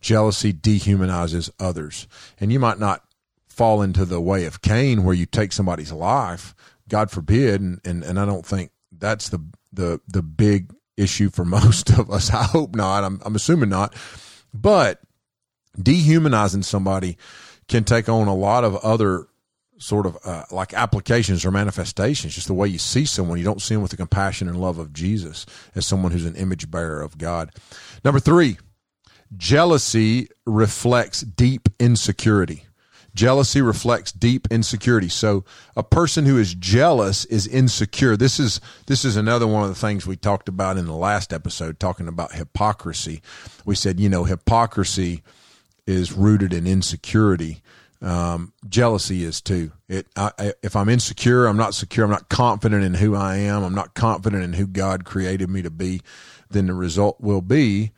Jealousy 0.00 0.52
dehumanizes 0.52 1.50
others. 1.58 2.06
And 2.38 2.52
you 2.52 2.60
might 2.60 2.78
not 2.78 3.02
fall 3.48 3.82
into 3.82 4.04
the 4.04 4.20
way 4.20 4.44
of 4.44 4.62
Cain 4.62 5.02
where 5.02 5.16
you 5.16 5.26
take 5.26 5.52
somebody's 5.52 5.90
life. 5.90 6.54
God 6.88 7.10
forbid. 7.10 7.60
And, 7.60 7.80
and, 7.84 8.04
and 8.04 8.20
I 8.20 8.24
don't 8.24 8.46
think 8.46 8.70
that's 8.92 9.30
the, 9.30 9.44
the, 9.72 10.00
the 10.06 10.22
big 10.22 10.72
issue 10.96 11.28
for 11.28 11.44
most 11.44 11.90
of 11.90 12.08
us. 12.08 12.30
I 12.32 12.44
hope 12.44 12.76
not. 12.76 13.02
I'm, 13.02 13.20
I'm 13.24 13.34
assuming 13.34 13.70
not. 13.70 13.96
But 14.54 15.00
dehumanizing 15.76 16.62
somebody 16.62 17.18
can 17.66 17.82
take 17.82 18.08
on 18.08 18.28
a 18.28 18.34
lot 18.34 18.62
of 18.62 18.76
other 18.76 19.26
sort 19.80 20.06
of 20.06 20.16
uh, 20.24 20.44
like 20.50 20.74
applications 20.74 21.44
or 21.44 21.50
manifestations, 21.50 22.34
just 22.34 22.46
the 22.46 22.54
way 22.54 22.68
you 22.68 22.78
see 22.78 23.04
someone. 23.04 23.38
You 23.38 23.44
don't 23.44 23.62
see 23.62 23.74
them 23.74 23.82
with 23.82 23.90
the 23.90 23.96
compassion 23.96 24.46
and 24.46 24.60
love 24.60 24.78
of 24.78 24.92
Jesus 24.92 25.46
as 25.74 25.86
someone 25.86 26.12
who's 26.12 26.26
an 26.26 26.36
image 26.36 26.70
bearer 26.70 27.00
of 27.02 27.18
God. 27.18 27.50
Number 28.04 28.20
three, 28.20 28.58
jealousy 29.36 30.28
reflects 30.44 31.22
deep 31.22 31.68
insecurity. 31.80 32.66
Jealousy 33.12 33.60
reflects 33.60 34.12
deep 34.12 34.46
insecurity. 34.52 35.08
So 35.08 35.44
a 35.74 35.82
person 35.82 36.26
who 36.26 36.38
is 36.38 36.54
jealous 36.54 37.24
is 37.24 37.48
insecure. 37.48 38.16
This 38.16 38.38
is 38.38 38.60
this 38.86 39.04
is 39.04 39.16
another 39.16 39.48
one 39.48 39.64
of 39.64 39.68
the 39.70 39.74
things 39.74 40.06
we 40.06 40.16
talked 40.16 40.48
about 40.48 40.76
in 40.76 40.86
the 40.86 40.94
last 40.94 41.32
episode 41.32 41.80
talking 41.80 42.06
about 42.06 42.34
hypocrisy. 42.34 43.20
We 43.64 43.74
said, 43.74 43.98
you 43.98 44.08
know, 44.08 44.24
hypocrisy 44.24 45.22
is 45.86 46.12
rooted 46.12 46.52
in 46.52 46.68
insecurity 46.68 47.62
um, 48.02 48.52
jealousy 48.68 49.24
is 49.24 49.40
too. 49.40 49.72
It 49.88 50.06
I, 50.16 50.54
if 50.62 50.74
I'm 50.74 50.88
insecure, 50.88 51.46
I'm 51.46 51.56
not 51.56 51.74
secure. 51.74 52.04
I'm 52.04 52.10
not 52.10 52.28
confident 52.28 52.82
in 52.84 52.94
who 52.94 53.14
I 53.14 53.36
am. 53.36 53.62
I'm 53.62 53.74
not 53.74 53.94
confident 53.94 54.42
in 54.42 54.54
who 54.54 54.66
God 54.66 55.04
created 55.04 55.50
me 55.50 55.62
to 55.62 55.70
be. 55.70 56.00
Then 56.48 56.66
the 56.66 56.74
result 56.74 57.20
will 57.20 57.42
be 57.42 57.92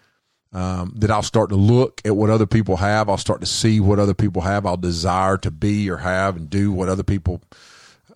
um, 0.52 0.92
that 0.96 1.10
I'll 1.10 1.22
start 1.22 1.50
to 1.50 1.56
look 1.56 2.02
at 2.04 2.16
what 2.16 2.30
other 2.30 2.46
people 2.46 2.76
have. 2.76 3.08
I'll 3.08 3.16
start 3.16 3.40
to 3.40 3.46
see 3.46 3.80
what 3.80 3.98
other 3.98 4.14
people 4.14 4.42
have. 4.42 4.66
I'll 4.66 4.76
desire 4.76 5.38
to 5.38 5.50
be 5.50 5.88
or 5.88 5.98
have 5.98 6.36
and 6.36 6.50
do 6.50 6.72
what 6.72 6.88
other 6.88 7.02
people 7.02 7.42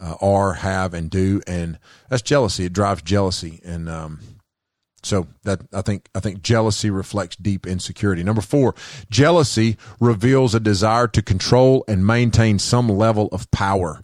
uh, 0.00 0.16
are, 0.20 0.54
have, 0.54 0.92
and 0.92 1.08
do. 1.08 1.40
And 1.46 1.78
that's 2.10 2.22
jealousy. 2.22 2.66
It 2.66 2.72
drives 2.72 3.02
jealousy. 3.02 3.60
And 3.64 3.88
um, 3.88 4.20
So 5.06 5.28
that 5.44 5.60
I 5.72 5.82
think 5.82 6.08
I 6.16 6.20
think 6.20 6.42
jealousy 6.42 6.90
reflects 6.90 7.36
deep 7.36 7.64
insecurity. 7.64 8.24
Number 8.24 8.42
4, 8.42 8.74
jealousy 9.08 9.76
reveals 10.00 10.52
a 10.52 10.58
desire 10.58 11.06
to 11.06 11.22
control 11.22 11.84
and 11.86 12.04
maintain 12.04 12.58
some 12.58 12.88
level 12.88 13.28
of 13.30 13.48
power. 13.52 14.02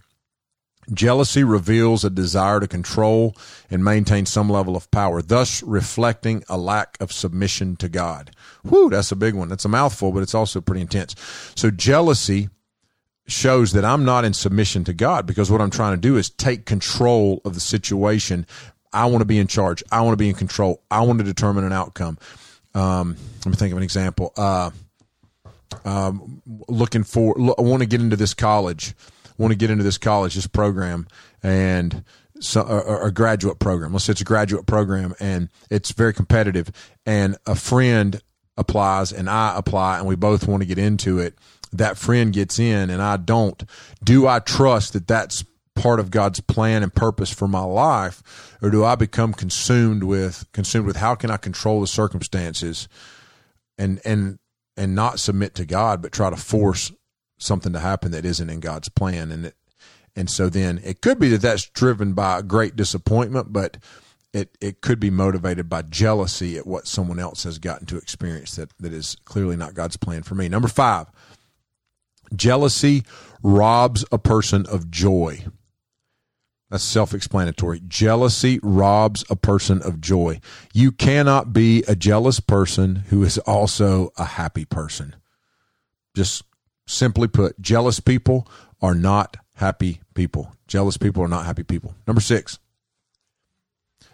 Jealousy 0.93 1.43
reveals 1.43 2.05
a 2.05 2.09
desire 2.09 2.61
to 2.61 2.69
control 2.69 3.35
and 3.69 3.83
maintain 3.83 4.25
some 4.25 4.49
level 4.49 4.77
of 4.77 4.89
power, 4.91 5.21
thus 5.21 5.61
reflecting 5.63 6.43
a 6.47 6.57
lack 6.57 6.97
of 7.01 7.11
submission 7.11 7.75
to 7.77 7.89
God. 7.89 8.31
Whew, 8.63 8.89
that's 8.89 9.11
a 9.11 9.17
big 9.17 9.33
one. 9.33 9.49
That's 9.49 9.65
a 9.65 9.69
mouthful, 9.69 10.13
but 10.13 10.23
it's 10.23 10.35
also 10.35 10.61
pretty 10.61 10.81
intense. 10.81 11.15
So 11.55 11.69
jealousy 11.69 12.49
shows 13.27 13.71
that 13.71 13.85
I'm 13.85 14.03
not 14.03 14.25
in 14.25 14.33
submission 14.33 14.83
to 14.85 14.93
God 14.93 15.25
because 15.25 15.49
what 15.49 15.61
I'm 15.61 15.69
trying 15.69 15.93
to 15.93 16.01
do 16.01 16.17
is 16.17 16.29
take 16.29 16.65
control 16.65 17.41
of 17.45 17.53
the 17.53 17.61
situation. 17.61 18.45
I 18.93 19.05
want 19.05 19.21
to 19.21 19.25
be 19.25 19.39
in 19.39 19.47
charge. 19.47 19.83
I 19.91 20.01
want 20.01 20.13
to 20.13 20.17
be 20.17 20.29
in 20.29 20.35
control. 20.35 20.81
I 20.89 21.01
want 21.01 21.19
to 21.19 21.25
determine 21.25 21.63
an 21.63 21.73
outcome. 21.73 22.17
Um, 22.75 23.17
let 23.39 23.47
me 23.47 23.55
think 23.55 23.71
of 23.71 23.77
an 23.77 23.83
example. 23.83 24.33
Uh, 24.37 24.71
um, 25.85 26.41
looking 26.67 27.03
for, 27.03 27.35
I 27.57 27.61
want 27.61 27.81
to 27.81 27.87
get 27.87 28.01
into 28.01 28.15
this 28.15 28.33
college 28.33 28.93
I 29.37 29.41
want 29.41 29.51
to 29.51 29.57
get 29.57 29.71
into 29.71 29.83
this 29.83 29.97
college, 29.97 30.35
this 30.35 30.47
program, 30.47 31.07
and 31.41 32.03
so, 32.39 32.61
a, 32.61 33.07
a 33.07 33.11
graduate 33.11 33.59
program. 33.59 33.93
Let's 33.93 34.05
say 34.05 34.11
it's 34.11 34.21
a 34.21 34.25
graduate 34.25 34.67
program, 34.67 35.15
and 35.19 35.49
it's 35.71 35.91
very 35.91 36.13
competitive. 36.13 36.71
And 37.05 37.37
a 37.47 37.55
friend 37.55 38.21
applies, 38.57 39.11
and 39.11 39.29
I 39.29 39.57
apply, 39.57 39.99
and 39.99 40.07
we 40.07 40.15
both 40.15 40.47
want 40.47 40.61
to 40.61 40.67
get 40.67 40.77
into 40.77 41.19
it. 41.19 41.35
That 41.71 41.97
friend 41.97 42.31
gets 42.31 42.59
in, 42.59 42.91
and 42.91 43.01
I 43.01 43.17
don't. 43.17 43.63
Do 44.03 44.27
I 44.27 44.39
trust 44.39 44.93
that 44.93 45.07
that's 45.07 45.43
part 45.75 45.99
of 45.99 46.11
God's 46.11 46.39
plan 46.39 46.83
and 46.83 46.93
purpose 46.93 47.31
for 47.31 47.47
my 47.47 47.63
life, 47.63 48.57
or 48.61 48.69
do 48.69 48.83
I 48.83 48.95
become 48.95 49.33
consumed 49.33 50.03
with 50.03 50.45
consumed 50.51 50.85
with 50.85 50.97
how 50.97 51.15
can 51.15 51.31
I 51.31 51.37
control 51.37 51.81
the 51.81 51.87
circumstances, 51.87 52.87
and 53.77 53.99
and 54.05 54.39
and 54.77 54.95
not 54.95 55.19
submit 55.19 55.55
to 55.55 55.65
God, 55.65 56.01
but 56.01 56.11
try 56.11 56.29
to 56.29 56.35
force 56.35 56.91
something 57.37 57.73
to 57.73 57.79
happen 57.79 58.11
that 58.11 58.25
isn't 58.25 58.49
in 58.49 58.59
God's 58.59 58.89
plan. 58.89 59.31
And 59.31 59.47
it, 59.47 59.55
and 60.15 60.29
so 60.29 60.49
then 60.49 60.79
it 60.83 61.01
could 61.01 61.19
be 61.19 61.29
that 61.29 61.41
that's 61.41 61.69
driven 61.69 62.13
by 62.13 62.41
great 62.41 62.75
disappointment, 62.75 63.51
but 63.51 63.77
it, 64.33 64.57
it 64.59 64.81
could 64.81 64.99
be 64.99 65.11
motivated 65.11 65.69
by 65.69 65.83
jealousy 65.83 66.57
at 66.57 66.65
what 66.65 66.87
someone 66.87 67.19
else 67.19 67.43
has 67.43 67.59
gotten 67.59 67.85
to 67.87 67.97
experience 67.97 68.55
that, 68.55 68.71
that 68.79 68.93
is 68.93 69.15
clearly 69.25 69.55
not 69.55 69.75
God's 69.75 69.97
plan 69.97 70.23
for 70.23 70.35
me. 70.35 70.49
Number 70.49 70.67
five, 70.67 71.07
jealousy 72.35 73.03
robs 73.43 74.03
a 74.11 74.17
person 74.17 74.65
of 74.67 74.89
joy. 74.89 75.45
That's 76.73 76.83
self 76.83 77.13
explanatory. 77.13 77.81
Jealousy 77.87 78.59
robs 78.61 79.23
a 79.29 79.35
person 79.35 79.81
of 79.81 80.01
joy. 80.01 80.41
You 80.73 80.91
cannot 80.91 81.53
be 81.53 81.83
a 81.87 81.95
jealous 81.95 82.41
person 82.41 83.03
who 83.07 83.23
is 83.23 83.37
also 83.37 84.11
a 84.17 84.25
happy 84.25 84.65
person. 84.65 85.15
Just 86.15 86.43
Simply 86.85 87.27
put, 87.27 87.59
jealous 87.61 87.99
people 87.99 88.47
are 88.81 88.95
not 88.95 89.37
happy 89.55 90.01
people. 90.13 90.53
Jealous 90.67 90.97
people 90.97 91.23
are 91.23 91.29
not 91.29 91.45
happy 91.45 91.63
people. 91.63 91.95
Number 92.05 92.21
six, 92.21 92.59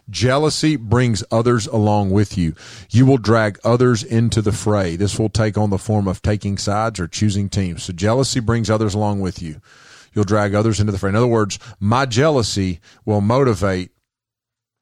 jealousy 0.10 0.76
brings 0.76 1.24
others 1.32 1.66
along 1.66 2.12
with 2.12 2.38
you. 2.38 2.54
You 2.92 3.06
will 3.06 3.18
drag 3.18 3.58
others 3.64 4.04
into 4.04 4.42
the 4.42 4.52
fray. 4.52 4.96
This 4.96 5.18
will 5.18 5.30
take 5.30 5.58
on 5.58 5.72
the 5.72 5.78
form 5.80 6.08
of 6.08 6.22
taking 6.22 6.58
sides 6.58 7.00
or 7.00 7.08
choosing 7.08 7.50
teams. 7.50 7.84
So 7.84 7.94
jealousy 7.94 8.40
brings 8.40 8.70
others 8.70 8.94
along 8.94 9.22
with 9.22 9.42
you. 9.42 9.62
You'll 10.20 10.26
drag 10.26 10.54
others 10.54 10.82
into 10.82 10.92
the 10.92 10.98
fray. 10.98 11.12
In 11.12 11.16
other 11.16 11.28
words, 11.28 11.60
my 11.80 12.06
jealousy 12.06 12.82
will 13.06 13.22
motivate 13.22 13.92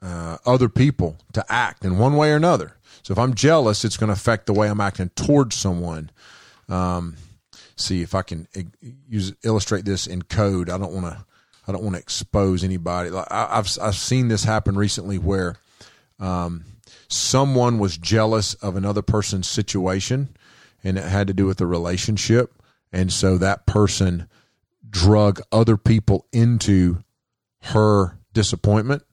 uh, 0.02 0.38
other 0.48 0.68
people 0.68 1.16
to 1.34 1.46
act 1.48 1.86
in 1.86 2.00
one 2.00 2.16
way 2.16 2.32
or 2.32 2.38
another. 2.38 2.74
So 3.04 3.12
if 3.12 3.20
I'm 3.20 3.36
jealous, 3.36 3.86
it's 3.86 3.98
going 3.98 4.08
to 4.08 4.16
affect 4.16 4.48
the 4.48 4.54
way 4.54 4.68
I'm 4.68 4.82
acting 4.82 5.10
towards 5.10 5.56
someone. 5.56 6.10
Um, 6.68 7.18
see 7.76 8.02
if 8.02 8.16
I 8.16 8.24
can 8.24 8.48
use 9.08 9.32
illustrate 9.44 9.86
this 9.86 10.08
in 10.08 10.24
code. 10.24 10.72
I 10.72 10.80
don't 10.80 10.92
want 10.92 11.06
to 11.06 11.24
I 11.68 11.72
don't 11.72 11.84
want 11.84 11.94
to 11.94 12.02
expose 12.02 12.64
anybody. 12.64 13.12
I, 13.16 13.58
have 13.58 13.78
I've 13.80 13.96
seen 13.96 14.30
this 14.30 14.44
happen 14.44 14.76
recently 14.76 15.20
where 15.20 15.58
um, 16.20 16.66
someone 17.10 17.78
was 17.78 17.96
jealous 17.96 18.56
of 18.56 18.76
another 18.76 19.04
person's 19.04 19.48
situation, 19.48 20.36
and 20.84 20.98
it 20.98 21.04
had 21.04 21.28
to 21.28 21.34
do 21.36 21.46
with 21.46 21.60
the 21.60 21.68
relationship, 21.68 22.56
and 22.92 23.14
so 23.14 23.38
that 23.38 23.68
person 23.68 24.28
drug 24.90 25.42
other 25.52 25.78
people 25.78 26.28
into 26.32 27.04
her 27.64 28.18
disappointment 28.34 29.04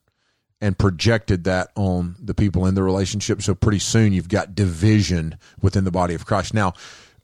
and 0.61 0.77
projected 0.77 1.43
that 1.43 1.69
on 1.75 2.15
the 2.19 2.33
people 2.33 2.65
in 2.65 2.75
the 2.75 2.83
relationship. 2.83 3.41
So 3.41 3.53
pretty 3.53 3.79
soon 3.79 4.13
you've 4.13 4.29
got 4.29 4.55
division 4.55 5.37
within 5.61 5.83
the 5.83 5.91
body 5.91 6.13
of 6.13 6.25
Christ. 6.25 6.53
Now, 6.53 6.73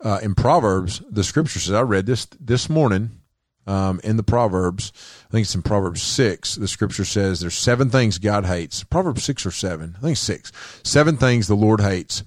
uh, 0.04 0.20
in 0.22 0.36
Proverbs, 0.36 1.02
the 1.10 1.24
scripture 1.24 1.60
says, 1.60 1.74
I 1.74 1.82
read 1.82 2.06
this 2.06 2.28
this 2.40 2.70
morning 2.70 3.22
um, 3.68 4.00
in 4.04 4.18
the 4.18 4.24
Proverbs. 4.24 4.92
I 5.28 5.32
think 5.32 5.46
it's 5.46 5.56
in 5.56 5.62
Proverbs 5.62 6.02
6. 6.02 6.56
The 6.56 6.68
scripture 6.68 7.06
says 7.06 7.40
there's 7.40 7.58
seven 7.58 7.90
things 7.90 8.18
God 8.18 8.46
hates. 8.46 8.84
Proverbs 8.84 9.24
6 9.24 9.46
or 9.46 9.52
7. 9.52 9.96
I 9.98 10.02
think 10.02 10.18
six. 10.18 10.52
Seven 10.84 11.18
things 11.18 11.48
the 11.48 11.56
Lord 11.56 11.82
hates. 11.82 12.24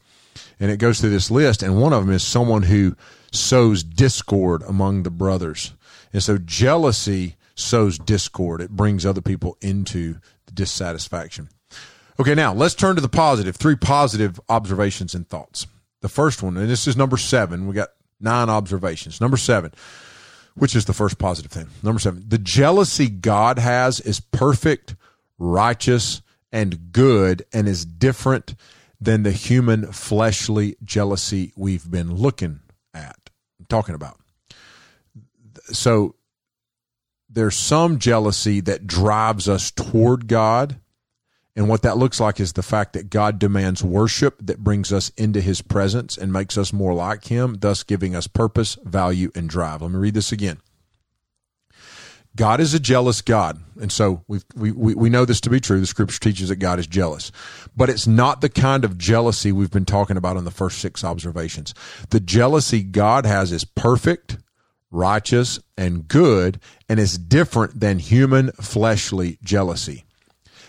And 0.61 0.71
it 0.71 0.79
goes 0.79 1.01
through 1.01 1.11
this 1.11 1.31
list, 1.31 1.63
and 1.63 1.81
one 1.81 1.93
of 1.93 2.07
them 2.07 2.15
is 2.15 2.23
someone 2.23 2.63
who 2.63 2.97
sows 3.33 3.83
discord 3.83 4.63
among 4.63 5.03
the 5.03 5.11
brothers. 5.11 5.73
And 6.15 6.23
so 6.23 6.39
jealousy 6.39 7.37
sows 7.57 7.99
discord. 7.99 8.63
It 8.63 8.71
brings 8.71 9.05
other 9.05 9.21
people 9.21 9.59
into 9.61 10.21
dissatisfaction. 10.53 11.49
Okay, 12.19 12.37
now 12.37 12.55
let's 12.55 12.77
turn 12.77 12.95
to 12.95 13.03
the 13.03 13.09
positive. 13.09 13.57
Three 13.57 13.75
positive 13.75 14.41
observations 14.49 15.15
and 15.15 15.29
thoughts. 15.29 15.67
The 16.01 16.09
first 16.09 16.43
one, 16.43 16.57
and 16.57 16.71
this 16.71 16.87
is 16.87 16.97
number 16.97 17.17
seven. 17.17 17.67
We 17.67 17.75
got 17.75 17.89
nine 18.21 18.49
observations. 18.49 19.21
Number 19.21 19.37
seven, 19.37 19.73
which 20.55 20.77
is 20.77 20.85
the 20.85 20.93
first 20.93 21.19
positive 21.19 21.51
thing. 21.51 21.67
Number 21.83 21.99
seven, 21.99 22.25
the 22.29 22.39
jealousy 22.39 23.09
God 23.09 23.59
has 23.59 23.99
is 23.99 24.21
perfect, 24.21 24.95
righteous, 25.39 26.23
and 26.53 26.93
good, 26.93 27.45
and 27.53 27.67
is 27.67 27.85
different 27.85 28.55
than 29.01 29.25
the 29.25 29.33
human 29.33 29.91
fleshly 29.91 30.77
jealousy 30.85 31.53
we've 31.57 31.91
been 31.91 32.15
looking 32.15 32.61
at, 32.95 33.19
talking 33.69 33.97
about. 33.97 34.21
So 35.73 36.15
there's 37.29 37.57
some 37.57 37.99
jealousy 37.99 38.61
that 38.61 38.87
drives 38.87 39.49
us 39.49 39.71
toward 39.71 40.29
God 40.29 40.81
and 41.57 41.69
what 41.69 41.83
that 41.83 41.97
looks 41.97 42.19
like 42.19 42.41
is 42.41 42.55
the 42.55 42.63
fact 42.63 42.95
that 42.95 43.11
God 43.11 43.39
demands 43.39 43.85
worship 43.85 44.39
that 44.43 44.65
brings 44.65 44.93
us 44.93 45.11
into 45.17 45.41
his 45.41 45.63
presence 45.63 46.19
and 46.19 46.33
makes 46.33 46.59
us 46.59 46.73
more 46.73 46.95
like 46.95 47.27
him, 47.27 47.59
thus 47.61 47.85
giving 47.85 48.17
us 48.17 48.27
purpose, 48.27 48.77
value, 48.83 49.31
and 49.37 49.49
drive. 49.49 49.81
Let 49.81 49.93
me 49.93 49.99
read 49.99 50.15
this 50.15 50.33
again. 50.33 50.59
God 52.37 52.59
is 52.59 52.75
a 52.75 52.81
jealous 52.81 53.23
God. 53.23 53.61
And 53.81 53.93
so 53.93 54.25
we 54.27 54.41
we, 54.57 54.73
we 54.73 55.09
know 55.09 55.25
this 55.25 55.41
to 55.43 55.51
be 55.51 55.61
true. 55.61 55.79
The 55.79 55.87
scripture 55.87 56.19
teaches 56.19 56.49
that 56.49 56.57
God 56.57 56.81
is 56.81 56.89
jealous. 56.89 57.31
But 57.77 57.89
it's 57.89 58.09
not 58.09 58.41
the 58.41 58.49
kind 58.49 58.85
of 58.85 58.99
jealousy 58.99 59.53
we've 59.53 59.71
been 59.71 59.85
talking 59.85 60.17
about 60.17 60.37
in 60.37 60.45
the 60.45 60.51
first 60.51 60.79
six 60.79 61.05
observations. 61.05 61.75
The 62.11 62.19
jealousy 62.19 62.83
God 62.83 63.25
has 63.25 63.53
is 63.53 63.65
perfect, 63.65 64.39
righteous, 64.95 65.59
and 65.77 66.09
good, 66.09 66.61
and 66.89 67.01
is 67.01 67.19
different 67.19 67.81
than 67.81 67.99
human 67.99 68.53
fleshly 68.53 69.39
jealousy. 69.43 70.05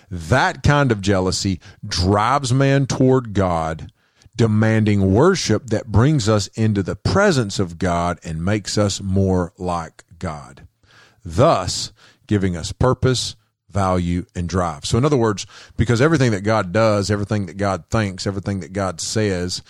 That 0.10 0.64
kind 0.64 0.92
of 0.92 1.02
jealousy 1.02 1.60
drives 1.86 2.54
man 2.54 2.88
toward 2.88 3.34
God, 3.34 3.92
demanding 4.36 5.14
worship 5.14 5.68
that 5.68 5.88
brings 5.88 6.28
us 6.28 6.48
into 6.56 6.84
the 6.84 6.96
presence 6.96 7.60
of 7.60 7.78
God 7.78 8.20
and 8.24 8.44
makes 8.44 8.78
us 8.78 9.02
more 9.02 9.54
like 9.58 10.04
God, 10.20 10.68
thus 11.24 11.92
giving 12.28 12.58
us 12.58 12.72
purpose, 12.72 13.36
value, 13.70 14.26
and 14.36 14.50
drive. 14.50 14.86
So, 14.86 14.98
in 14.98 15.06
other 15.06 15.18
words, 15.18 15.46
because 15.78 16.02
everything 16.02 16.32
that 16.32 16.42
God 16.42 16.72
does, 16.72 17.12
everything 17.12 17.46
that 17.46 17.58
God 17.58 17.86
thinks, 17.90 18.28
everything 18.28 18.60
that 18.62 18.74
God 18.74 19.02
says 19.02 19.62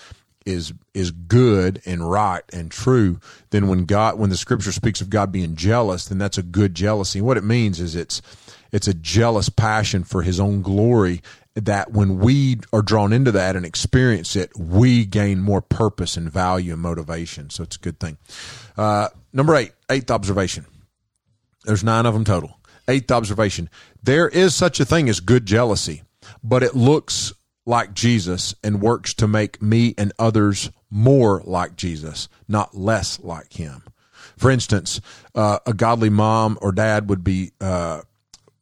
is 0.45 0.73
is 0.93 1.11
good 1.11 1.81
and 1.85 2.09
right 2.09 2.43
and 2.53 2.71
true, 2.71 3.19
then 3.49 3.67
when 3.67 3.85
God 3.85 4.19
when 4.19 4.29
the 4.29 4.37
scripture 4.37 4.71
speaks 4.71 5.01
of 5.01 5.09
God 5.09 5.31
being 5.31 5.55
jealous, 5.55 6.05
then 6.05 6.17
that's 6.17 6.37
a 6.37 6.43
good 6.43 6.75
jealousy. 6.75 7.21
what 7.21 7.37
it 7.37 7.43
means 7.43 7.79
is 7.79 7.95
it's 7.95 8.21
it's 8.71 8.87
a 8.87 8.93
jealous 8.93 9.49
passion 9.49 10.03
for 10.03 10.21
his 10.21 10.39
own 10.39 10.61
glory 10.61 11.21
that 11.55 11.91
when 11.91 12.19
we 12.19 12.59
are 12.73 12.81
drawn 12.81 13.13
into 13.13 13.31
that 13.31 13.55
and 13.55 13.65
experience 13.65 14.35
it, 14.35 14.51
we 14.57 15.05
gain 15.05 15.39
more 15.39 15.61
purpose 15.61 16.17
and 16.17 16.29
value 16.29 16.73
and 16.73 16.81
motivation. 16.81 17.49
So 17.49 17.63
it's 17.63 17.77
a 17.77 17.79
good 17.79 17.99
thing. 17.99 18.17
Uh, 18.77 19.07
number 19.31 19.55
eight, 19.55 19.71
eighth 19.89 20.11
observation. 20.11 20.65
There's 21.63 21.83
nine 21.83 22.05
of 22.05 22.13
them 22.13 22.25
total. 22.25 22.59
Eighth 22.87 23.09
observation. 23.09 23.69
There 24.03 24.27
is 24.27 24.53
such 24.53 24.79
a 24.79 24.85
thing 24.85 25.07
as 25.09 25.21
good 25.21 25.45
jealousy, 25.45 26.03
but 26.43 26.61
it 26.61 26.75
looks 26.75 27.33
like 27.65 27.93
Jesus 27.93 28.55
and 28.63 28.81
works 28.81 29.13
to 29.15 29.27
make 29.27 29.61
me 29.61 29.93
and 29.97 30.13
others 30.19 30.69
more 30.89 31.41
like 31.45 31.75
Jesus, 31.75 32.29
not 32.47 32.75
less 32.75 33.19
like 33.19 33.53
him. 33.53 33.83
For 34.37 34.51
instance, 34.51 35.01
uh, 35.33 35.59
a 35.65 35.73
godly 35.73 36.09
mom 36.09 36.57
or 36.61 36.71
dad 36.71 37.09
would 37.09 37.23
be 37.23 37.51
uh, 37.59 38.01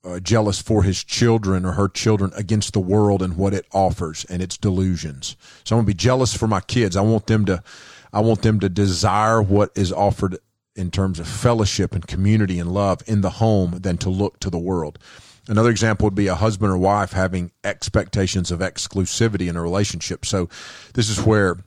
uh, 0.03 0.19
jealous 0.19 0.61
for 0.61 0.83
his 0.83 1.03
children 1.03 1.65
or 1.65 1.73
her 1.73 1.87
children 1.87 2.31
against 2.35 2.73
the 2.73 2.79
world 2.79 3.21
and 3.21 3.37
what 3.37 3.53
it 3.53 3.65
offers 3.73 4.25
and 4.25 4.41
its 4.41 4.57
delusions. 4.57 5.35
So 5.63 5.75
I'm 5.75 5.81
gonna 5.81 5.87
be 5.87 5.93
jealous 5.93 6.35
for 6.35 6.47
my 6.47 6.61
kids. 6.61 6.95
I 6.95 7.01
want 7.01 7.27
them 7.27 7.45
to, 7.45 7.63
I 8.11 8.19
want 8.21 8.41
them 8.41 8.59
to 8.59 8.69
desire 8.69 9.41
what 9.41 9.71
is 9.75 9.91
offered 9.91 10.37
in 10.75 10.91
terms 10.91 11.19
of 11.19 11.27
fellowship 11.27 11.93
and 11.93 12.05
community 12.05 12.59
and 12.59 12.71
love 12.71 13.01
in 13.07 13.21
the 13.21 13.29
home 13.29 13.79
than 13.81 13.97
to 13.99 14.09
look 14.09 14.39
to 14.39 14.49
the 14.49 14.59
world. 14.59 14.99
Another 15.47 15.69
example 15.69 16.05
would 16.05 16.15
be 16.15 16.27
a 16.27 16.35
husband 16.35 16.71
or 16.71 16.77
wife 16.77 17.11
having 17.11 17.51
expectations 17.63 18.51
of 18.51 18.59
exclusivity 18.59 19.49
in 19.49 19.57
a 19.57 19.61
relationship. 19.61 20.25
So 20.25 20.47
this 20.93 21.09
is 21.09 21.21
where 21.21 21.57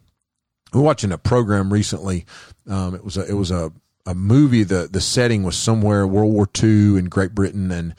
we're 0.73 0.80
watching 0.80 1.12
a 1.12 1.18
program 1.18 1.73
recently. 1.73 2.25
Um, 2.68 2.95
it 2.95 3.04
was 3.04 3.16
a, 3.16 3.26
it 3.26 3.35
was 3.35 3.50
a, 3.50 3.73
a 4.06 4.14
movie. 4.14 4.62
The, 4.62 4.88
the 4.90 5.00
setting 5.00 5.42
was 5.42 5.56
somewhere 5.56 6.06
World 6.06 6.33
War 6.33 6.49
II 6.62 6.99
in 6.99 7.06
Great 7.06 7.35
Britain 7.35 7.71
and 7.71 7.95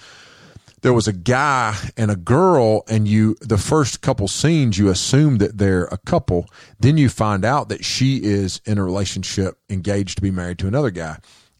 there 0.81 0.93
was 0.93 1.07
a 1.07 1.13
guy 1.13 1.75
and 1.97 2.11
a 2.11 2.15
girl 2.15 2.83
and 2.87 3.07
you 3.07 3.35
the 3.41 3.57
first 3.57 4.01
couple 4.01 4.27
scenes 4.27 4.77
you 4.77 4.89
assume 4.89 5.37
that 5.39 5.57
they're 5.57 5.85
a 5.85 5.97
couple 5.97 6.47
then 6.79 6.97
you 6.97 7.09
find 7.09 7.43
out 7.43 7.69
that 7.69 7.83
she 7.83 8.23
is 8.23 8.61
in 8.65 8.77
a 8.77 8.83
relationship 8.83 9.57
engaged 9.69 10.17
to 10.17 10.21
be 10.21 10.31
married 10.31 10.59
to 10.59 10.67
another 10.67 10.91
guy 10.91 11.17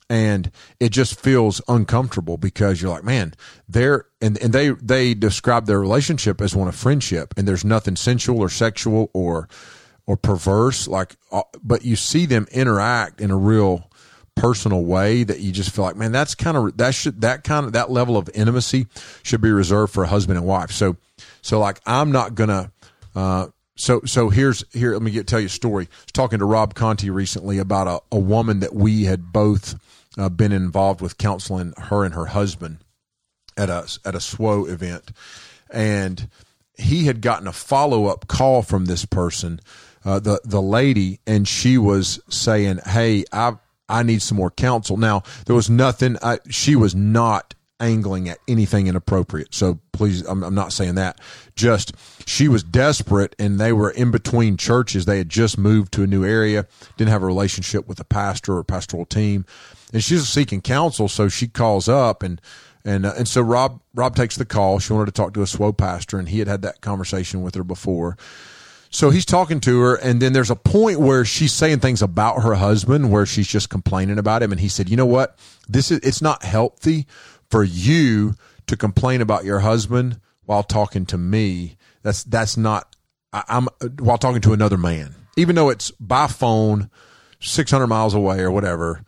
and 0.10 0.52
it 0.80 0.90
just 0.90 1.20
feels 1.20 1.62
uncomfortable 1.68 2.38
because 2.38 2.82
you're 2.82 2.92
like 2.92 3.04
man 3.04 3.34
they're 3.68 4.06
and, 4.22 4.38
and 4.42 4.54
they 4.54 4.70
they 4.70 5.14
describe 5.14 5.66
their 5.66 5.80
relationship 5.80 6.42
as 6.42 6.56
one 6.56 6.68
of 6.68 6.76
friendship 6.76 7.34
and 7.38 7.48
there's 7.48 7.66
nothing 7.66 7.96
sensual 7.96 8.40
or 8.40 8.50
sexual 8.50 9.10
or 9.14 9.50
or 10.06 10.16
perverse 10.16 10.88
like 10.88 11.16
uh, 11.32 11.42
but 11.62 11.84
you 11.84 11.96
see 11.96 12.26
them 12.26 12.48
interact 12.52 13.20
in 13.20 13.32
a 13.32 13.38
real 13.38 13.90
personal 14.36 14.84
way 14.84 15.24
that 15.24 15.40
you 15.40 15.52
just 15.52 15.72
feel 15.76 15.84
like 15.84 15.96
man 15.96 16.12
that's 16.12 16.36
kind 16.36 16.56
of 16.56 16.78
that 16.78 16.94
should 16.94 17.22
that 17.22 17.44
kind 17.44 17.66
of 17.66 17.74
that 17.74 17.92
level 17.92 18.18
of 18.18 18.30
intimacy 18.34 18.88
should 19.24 19.42
be 19.42 19.52
reserved 19.52 19.94
for 19.94 20.04
a 20.04 20.08
husband 20.08 20.38
and 20.38 20.48
wife. 20.48 20.72
So 20.72 20.96
so 21.42 21.60
like 21.60 21.80
i'm 21.86 22.12
not 22.12 22.36
gonna 22.36 22.72
uh 23.16 23.48
so 23.76 24.02
so 24.06 24.30
here's 24.30 24.64
here 24.74 24.94
let 24.94 25.02
me 25.02 25.12
get 25.12 25.28
tell 25.28 25.40
you 25.40 25.48
a 25.48 25.50
story. 25.50 25.86
I 25.86 25.96
was 26.06 26.12
talking 26.14 26.40
to 26.40 26.46
rob 26.46 26.74
conti 26.74 27.10
recently 27.10 27.58
about 27.60 27.88
a, 27.88 28.16
a 28.16 28.20
woman 28.20 28.60
that 28.62 28.74
we 28.74 29.04
had 29.04 29.32
both 29.32 29.76
uh, 30.18 30.30
been 30.30 30.52
involved 30.52 31.02
with 31.02 31.18
counseling 31.18 31.74
her 31.78 32.04
and 32.04 32.14
her 32.14 32.28
husband 32.28 32.80
at 33.56 33.70
a 33.70 33.88
at 34.06 34.16
a 34.16 34.20
SWO 34.20 34.70
event, 34.70 35.12
and 35.70 36.30
he 36.78 37.06
had 37.06 37.22
gotten 37.22 37.48
a 37.48 37.54
follow 37.54 38.06
up 38.06 38.28
call 38.28 38.62
from 38.62 38.86
this 38.86 39.06
person, 39.06 39.60
uh, 40.06 40.20
the 40.20 40.40
the 40.44 40.62
lady, 40.62 41.20
and 41.26 41.48
she 41.48 41.78
was 41.78 42.20
saying, 42.30 42.80
"Hey, 42.86 43.26
I 43.32 43.54
I 43.90 44.04
need 44.04 44.22
some 44.22 44.38
more 44.38 44.52
counsel." 44.52 44.98
Now 44.98 45.24
there 45.46 45.56
was 45.56 45.70
nothing. 45.70 46.18
I, 46.22 46.40
she 46.50 46.76
was 46.76 46.96
not 46.96 47.54
angling 47.79 48.29
at 48.29 48.39
anything 48.48 48.88
inappropriate. 48.88 49.53
So 49.53 49.79
please, 49.91 50.22
I'm, 50.25 50.43
I'm 50.43 50.55
not 50.55 50.74
saying 50.74 50.96
that. 50.96 51.19
Just 51.55 51.93
she 52.25 52.48
was 52.48 52.63
desperate, 52.63 53.36
and 53.39 53.60
they 53.60 53.74
were 53.74 53.91
in 53.91 54.12
between 54.12 54.57
churches. 54.57 55.05
They 55.05 55.17
had 55.17 55.29
just 55.29 55.57
moved 55.57 55.93
to 55.93 56.03
a 56.03 56.07
new 56.07 56.25
area, 56.25 56.67
didn't 56.98 57.12
have 57.12 57.24
a 57.24 57.27
relationship 57.27 57.88
with 57.88 58.00
a 58.00 58.05
pastor 58.05 58.57
or 58.57 58.63
pastoral 58.63 59.05
team 59.05 59.46
and 59.93 60.03
she's 60.03 60.27
seeking 60.27 60.62
counsel. 60.62 61.07
So 61.07 61.29
she 61.29 61.48
calls 61.48 61.88
up 61.88 62.24
and 62.24 62.41
and 62.86 63.05
uh, 63.05 63.13
and 63.17 63.27
so 63.27 63.41
Rob 63.41 63.81
Rob 63.93 64.15
takes 64.15 64.38
the 64.38 64.46
call. 64.46 64.79
She 64.79 64.93
wanted 64.93 65.07
to 65.07 65.12
talk 65.12 65.34
to 65.34 65.41
a 65.41 65.46
SWO 65.46 65.75
pastor, 65.75 66.19
and 66.19 66.29
he 66.29 66.39
had 66.39 66.48
had 66.48 66.62
that 66.62 66.81
conversation 66.81 67.41
with 67.41 67.55
her 67.55 67.63
before. 67.63 68.17
So 68.89 69.10
he's 69.10 69.25
talking 69.25 69.60
to 69.62 69.81
her, 69.81 69.96
and 69.96 70.22
then 70.22 70.31
there's 70.31 70.50
a 70.50 70.55
point 70.55 71.00
where 71.01 71.25
she's 71.25 71.51
saying 71.51 71.79
things 71.79 72.01
about 72.01 72.43
her 72.43 72.55
husband, 72.55 73.12
where 73.12 73.25
she's 73.25 73.48
just 73.48 73.69
complaining 73.69 74.17
about 74.17 74.41
him, 74.41 74.51
and 74.53 74.62
he 74.62 74.69
said, 74.69 74.88
"You 74.88 74.96
know 74.96 75.05
what? 75.05 75.38
This 75.67 75.91
is 75.91 76.00
it's 76.00 76.22
not 76.22 76.43
healthy 76.43 77.05
for 77.50 77.63
you 77.63 78.36
to 78.68 78.77
complain 78.77 79.22
about 79.22 79.46
your 79.46 79.60
husband 79.60 80.20
while 80.46 80.63
talking 80.63 81.06
to 81.08 81.18
me. 81.18 81.77
That's 82.04 82.24
that's 82.24 82.58
not. 82.58 82.96
I, 83.34 83.44
I'm 83.48 83.68
while 84.00 84.18
talking 84.18 84.42
to 84.42 84.54
another 84.54 84.77
man, 84.77 85.16
even 85.36 85.56
though 85.56 85.70
it's 85.70 85.92
by 85.92 86.27
phone, 86.27 86.89
six 87.39 87.72
hundred 87.72 87.88
miles 87.88 88.13
away 88.13 88.39
or 88.39 88.51
whatever." 88.51 89.04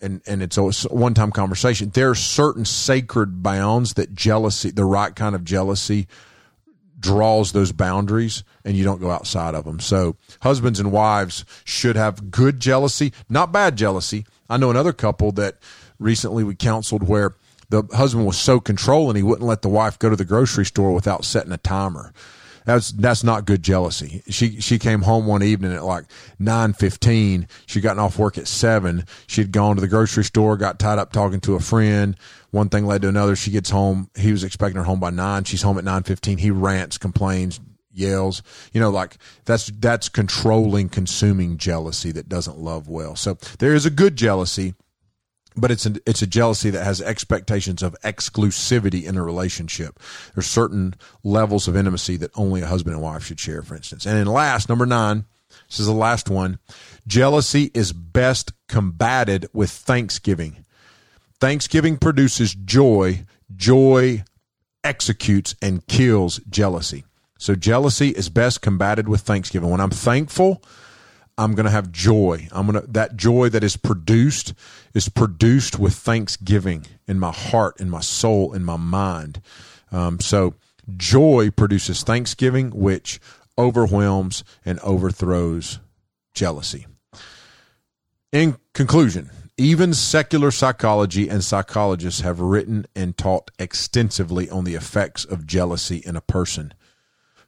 and 0.00 0.22
and 0.26 0.42
it's 0.42 0.56
a 0.56 0.62
one 0.88 1.14
time 1.14 1.32
conversation. 1.32 1.90
There 1.90 2.10
are 2.10 2.14
certain 2.14 2.64
sacred 2.64 3.42
bounds 3.42 3.94
that 3.94 4.14
jealousy, 4.14 4.70
the 4.70 4.84
right 4.84 5.14
kind 5.14 5.34
of 5.34 5.44
jealousy, 5.44 6.06
draws 6.98 7.52
those 7.52 7.72
boundaries, 7.72 8.44
and 8.64 8.76
you 8.76 8.84
don't 8.84 9.00
go 9.00 9.10
outside 9.10 9.54
of 9.54 9.64
them. 9.64 9.80
So 9.80 10.16
husbands 10.42 10.80
and 10.80 10.92
wives 10.92 11.44
should 11.64 11.96
have 11.96 12.30
good 12.30 12.60
jealousy, 12.60 13.12
not 13.28 13.52
bad 13.52 13.76
jealousy. 13.76 14.26
I 14.48 14.56
know 14.56 14.70
another 14.70 14.92
couple 14.92 15.32
that 15.32 15.56
recently 15.98 16.44
we 16.44 16.54
counseled 16.54 17.06
where 17.06 17.34
the 17.70 17.82
husband 17.94 18.26
was 18.26 18.38
so 18.38 18.60
controlling 18.60 19.16
he 19.16 19.22
wouldn't 19.22 19.46
let 19.46 19.62
the 19.62 19.68
wife 19.68 19.98
go 19.98 20.08
to 20.08 20.16
the 20.16 20.24
grocery 20.24 20.64
store 20.64 20.92
without 20.92 21.24
setting 21.24 21.52
a 21.52 21.58
timer 21.58 22.12
that's 22.68 22.92
that's 22.92 23.24
not 23.24 23.46
good 23.46 23.62
jealousy. 23.62 24.22
She 24.28 24.60
she 24.60 24.78
came 24.78 25.00
home 25.00 25.26
one 25.26 25.42
evening 25.42 25.72
at 25.72 25.84
like 25.84 26.04
nine 26.38 26.74
fifteen. 26.74 27.48
She'd 27.64 27.80
gotten 27.80 27.98
off 27.98 28.18
work 28.18 28.36
at 28.36 28.46
seven. 28.46 29.06
She'd 29.26 29.52
gone 29.52 29.76
to 29.76 29.80
the 29.80 29.88
grocery 29.88 30.24
store, 30.24 30.58
got 30.58 30.78
tied 30.78 30.98
up 30.98 31.10
talking 31.10 31.40
to 31.40 31.54
a 31.54 31.60
friend. 31.60 32.14
One 32.50 32.68
thing 32.68 32.84
led 32.84 33.00
to 33.02 33.08
another. 33.08 33.36
She 33.36 33.50
gets 33.50 33.70
home. 33.70 34.10
He 34.18 34.32
was 34.32 34.44
expecting 34.44 34.76
her 34.76 34.84
home 34.84 35.00
by 35.00 35.08
nine. 35.08 35.44
She's 35.44 35.62
home 35.62 35.78
at 35.78 35.84
nine 35.84 36.02
fifteen. 36.02 36.36
He 36.36 36.50
rants, 36.50 36.98
complains, 36.98 37.58
yells. 37.90 38.42
You 38.74 38.82
know, 38.82 38.90
like 38.90 39.16
that's 39.46 39.72
that's 39.78 40.10
controlling, 40.10 40.90
consuming 40.90 41.56
jealousy 41.56 42.12
that 42.12 42.28
doesn't 42.28 42.58
love 42.58 42.86
well. 42.86 43.16
So 43.16 43.38
there 43.60 43.74
is 43.74 43.86
a 43.86 43.90
good 43.90 44.14
jealousy 44.14 44.74
but 45.58 45.70
it's 45.70 45.86
a, 45.86 45.94
it's 46.06 46.22
a 46.22 46.26
jealousy 46.26 46.70
that 46.70 46.84
has 46.84 47.00
expectations 47.02 47.82
of 47.82 47.96
exclusivity 48.02 49.04
in 49.04 49.16
a 49.16 49.22
relationship. 49.24 49.98
There's 50.34 50.46
certain 50.46 50.94
levels 51.22 51.68
of 51.68 51.76
intimacy 51.76 52.16
that 52.18 52.30
only 52.34 52.62
a 52.62 52.66
husband 52.66 52.94
and 52.94 53.02
wife 53.02 53.24
should 53.24 53.40
share, 53.40 53.62
for 53.62 53.74
instance. 53.74 54.06
And 54.06 54.16
then 54.16 54.26
last, 54.26 54.68
number 54.68 54.86
nine, 54.86 55.24
this 55.68 55.80
is 55.80 55.86
the 55.86 55.92
last 55.92 56.30
one. 56.30 56.58
Jealousy 57.06 57.70
is 57.74 57.92
best 57.92 58.52
combated 58.68 59.48
with 59.52 59.70
thanksgiving. 59.70 60.64
Thanksgiving 61.40 61.96
produces 61.96 62.54
joy. 62.54 63.24
Joy 63.54 64.24
executes 64.84 65.54
and 65.60 65.86
kills 65.86 66.40
jealousy. 66.48 67.04
So 67.38 67.54
jealousy 67.54 68.08
is 68.08 68.28
best 68.28 68.62
combated 68.62 69.08
with 69.08 69.20
thanksgiving. 69.20 69.70
When 69.70 69.80
I'm 69.80 69.90
thankful, 69.90 70.62
I'm 71.38 71.54
going 71.54 71.64
to 71.64 71.70
have 71.70 71.92
joy. 71.92 72.48
I'm 72.50 72.66
going 72.66 72.82
to 72.84 72.90
that 72.90 73.16
joy 73.16 73.48
that 73.50 73.62
is 73.62 73.76
produced 73.76 74.52
is 74.92 75.08
produced 75.08 75.78
with 75.78 75.94
thanksgiving 75.94 76.84
in 77.06 77.20
my 77.20 77.32
heart, 77.32 77.80
in 77.80 77.88
my 77.88 78.00
soul, 78.00 78.52
in 78.52 78.64
my 78.64 78.76
mind. 78.76 79.40
Um, 79.92 80.18
so 80.20 80.54
joy 80.96 81.50
produces 81.50 82.02
thanksgiving, 82.02 82.70
which 82.70 83.20
overwhelms 83.56 84.44
and 84.64 84.80
overthrows 84.80 85.78
jealousy. 86.34 86.86
In 88.32 88.58
conclusion, 88.74 89.30
even 89.56 89.94
secular 89.94 90.50
psychology 90.50 91.28
and 91.28 91.42
psychologists 91.42 92.20
have 92.20 92.40
written 92.40 92.86
and 92.94 93.16
taught 93.16 93.50
extensively 93.58 94.50
on 94.50 94.64
the 94.64 94.74
effects 94.74 95.24
of 95.24 95.46
jealousy 95.46 95.98
in 96.04 96.14
a 96.14 96.20
person. 96.20 96.74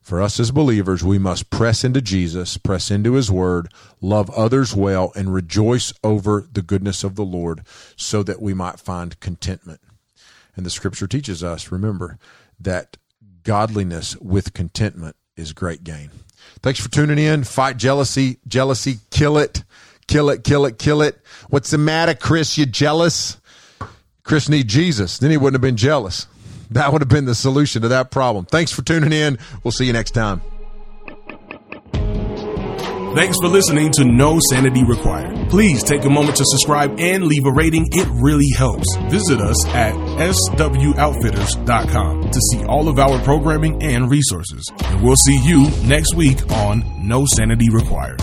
For 0.01 0.21
us 0.21 0.41
as 0.41 0.51
believers, 0.51 1.05
we 1.05 1.19
must 1.19 1.51
press 1.51 1.85
into 1.85 2.01
Jesus, 2.01 2.57
press 2.57 2.91
into 2.91 3.15
His 3.15 3.31
Word, 3.31 3.69
love 4.01 4.31
others 4.31 4.75
well, 4.75 5.13
and 5.15 5.33
rejoice 5.33 5.93
over 6.03 6.49
the 6.51 6.63
goodness 6.63 7.05
of 7.05 7.17
the 7.17 7.25
Lord 7.25 7.63
so 7.97 8.23
that 8.23 8.41
we 8.41 8.55
might 8.55 8.81
find 8.81 9.21
contentment. 9.21 9.81
And 10.57 10.67
the 10.67 10.71
scripture 10.71 11.07
teaches 11.07 11.45
us, 11.45 11.71
remember, 11.71 12.19
that 12.59 12.97
godliness 13.43 14.17
with 14.17 14.53
contentment 14.53 15.17
is 15.37 15.53
great 15.53 15.85
gain. 15.85 16.11
Thanks 16.63 16.81
for 16.81 16.91
tuning 16.91 17.19
in. 17.19 17.45
Fight 17.45 17.77
jealousy, 17.77 18.39
jealousy, 18.49 18.99
kill 19.11 19.39
it, 19.39 19.65
kill 20.07 20.31
it, 20.31 20.45
kill 20.45 20.67
it, 20.67 20.79
kill 20.79 21.03
it. 21.03 21.21
What's 21.49 21.71
the 21.71 21.79
matter, 21.79 22.15
Chris? 22.15 22.59
You 22.59 22.67
jealous? 22.67 23.39
Chris 24.23 24.49
need 24.49 24.69
Jesus. 24.69 25.19
Then 25.19 25.31
he 25.31 25.37
wouldn't 25.37 25.55
have 25.55 25.63
been 25.63 25.77
jealous. 25.77 26.27
That 26.71 26.93
would 26.93 27.03
have 27.03 27.09
been 27.09 27.25
the 27.25 27.35
solution 27.35 27.83
to 27.83 27.89
that 27.89 28.11
problem. 28.11 28.47
Thanks 28.47 28.73
for 28.73 28.83
tuning 28.83 29.13
in. 29.13 29.39
We'll 29.65 29.73
see 29.73 29.87
you 29.87 29.93
next 29.93 30.13
time. 30.13 30.41
Thanks 33.13 33.37
for 33.41 33.49
listening 33.49 33.91
to 33.95 34.05
No 34.05 34.39
Sanity 34.51 34.85
Required. 34.85 35.51
Please 35.51 35.83
take 35.83 36.05
a 36.05 36.09
moment 36.09 36.37
to 36.37 36.45
subscribe 36.47 36.95
and 37.01 37.25
leave 37.25 37.45
a 37.45 37.51
rating. 37.51 37.89
It 37.91 38.07
really 38.23 38.49
helps. 38.57 38.87
Visit 39.09 39.41
us 39.41 39.67
at 39.71 39.95
swoutfitters.com 39.95 42.31
to 42.31 42.41
see 42.53 42.65
all 42.67 42.87
of 42.87 43.01
our 43.01 43.19
programming 43.25 43.83
and 43.83 44.09
resources. 44.09 44.65
And 44.85 45.03
we'll 45.03 45.17
see 45.17 45.41
you 45.43 45.69
next 45.89 46.15
week 46.15 46.49
on 46.53 46.85
No 47.01 47.27
Sanity 47.35 47.69
Required. 47.69 48.23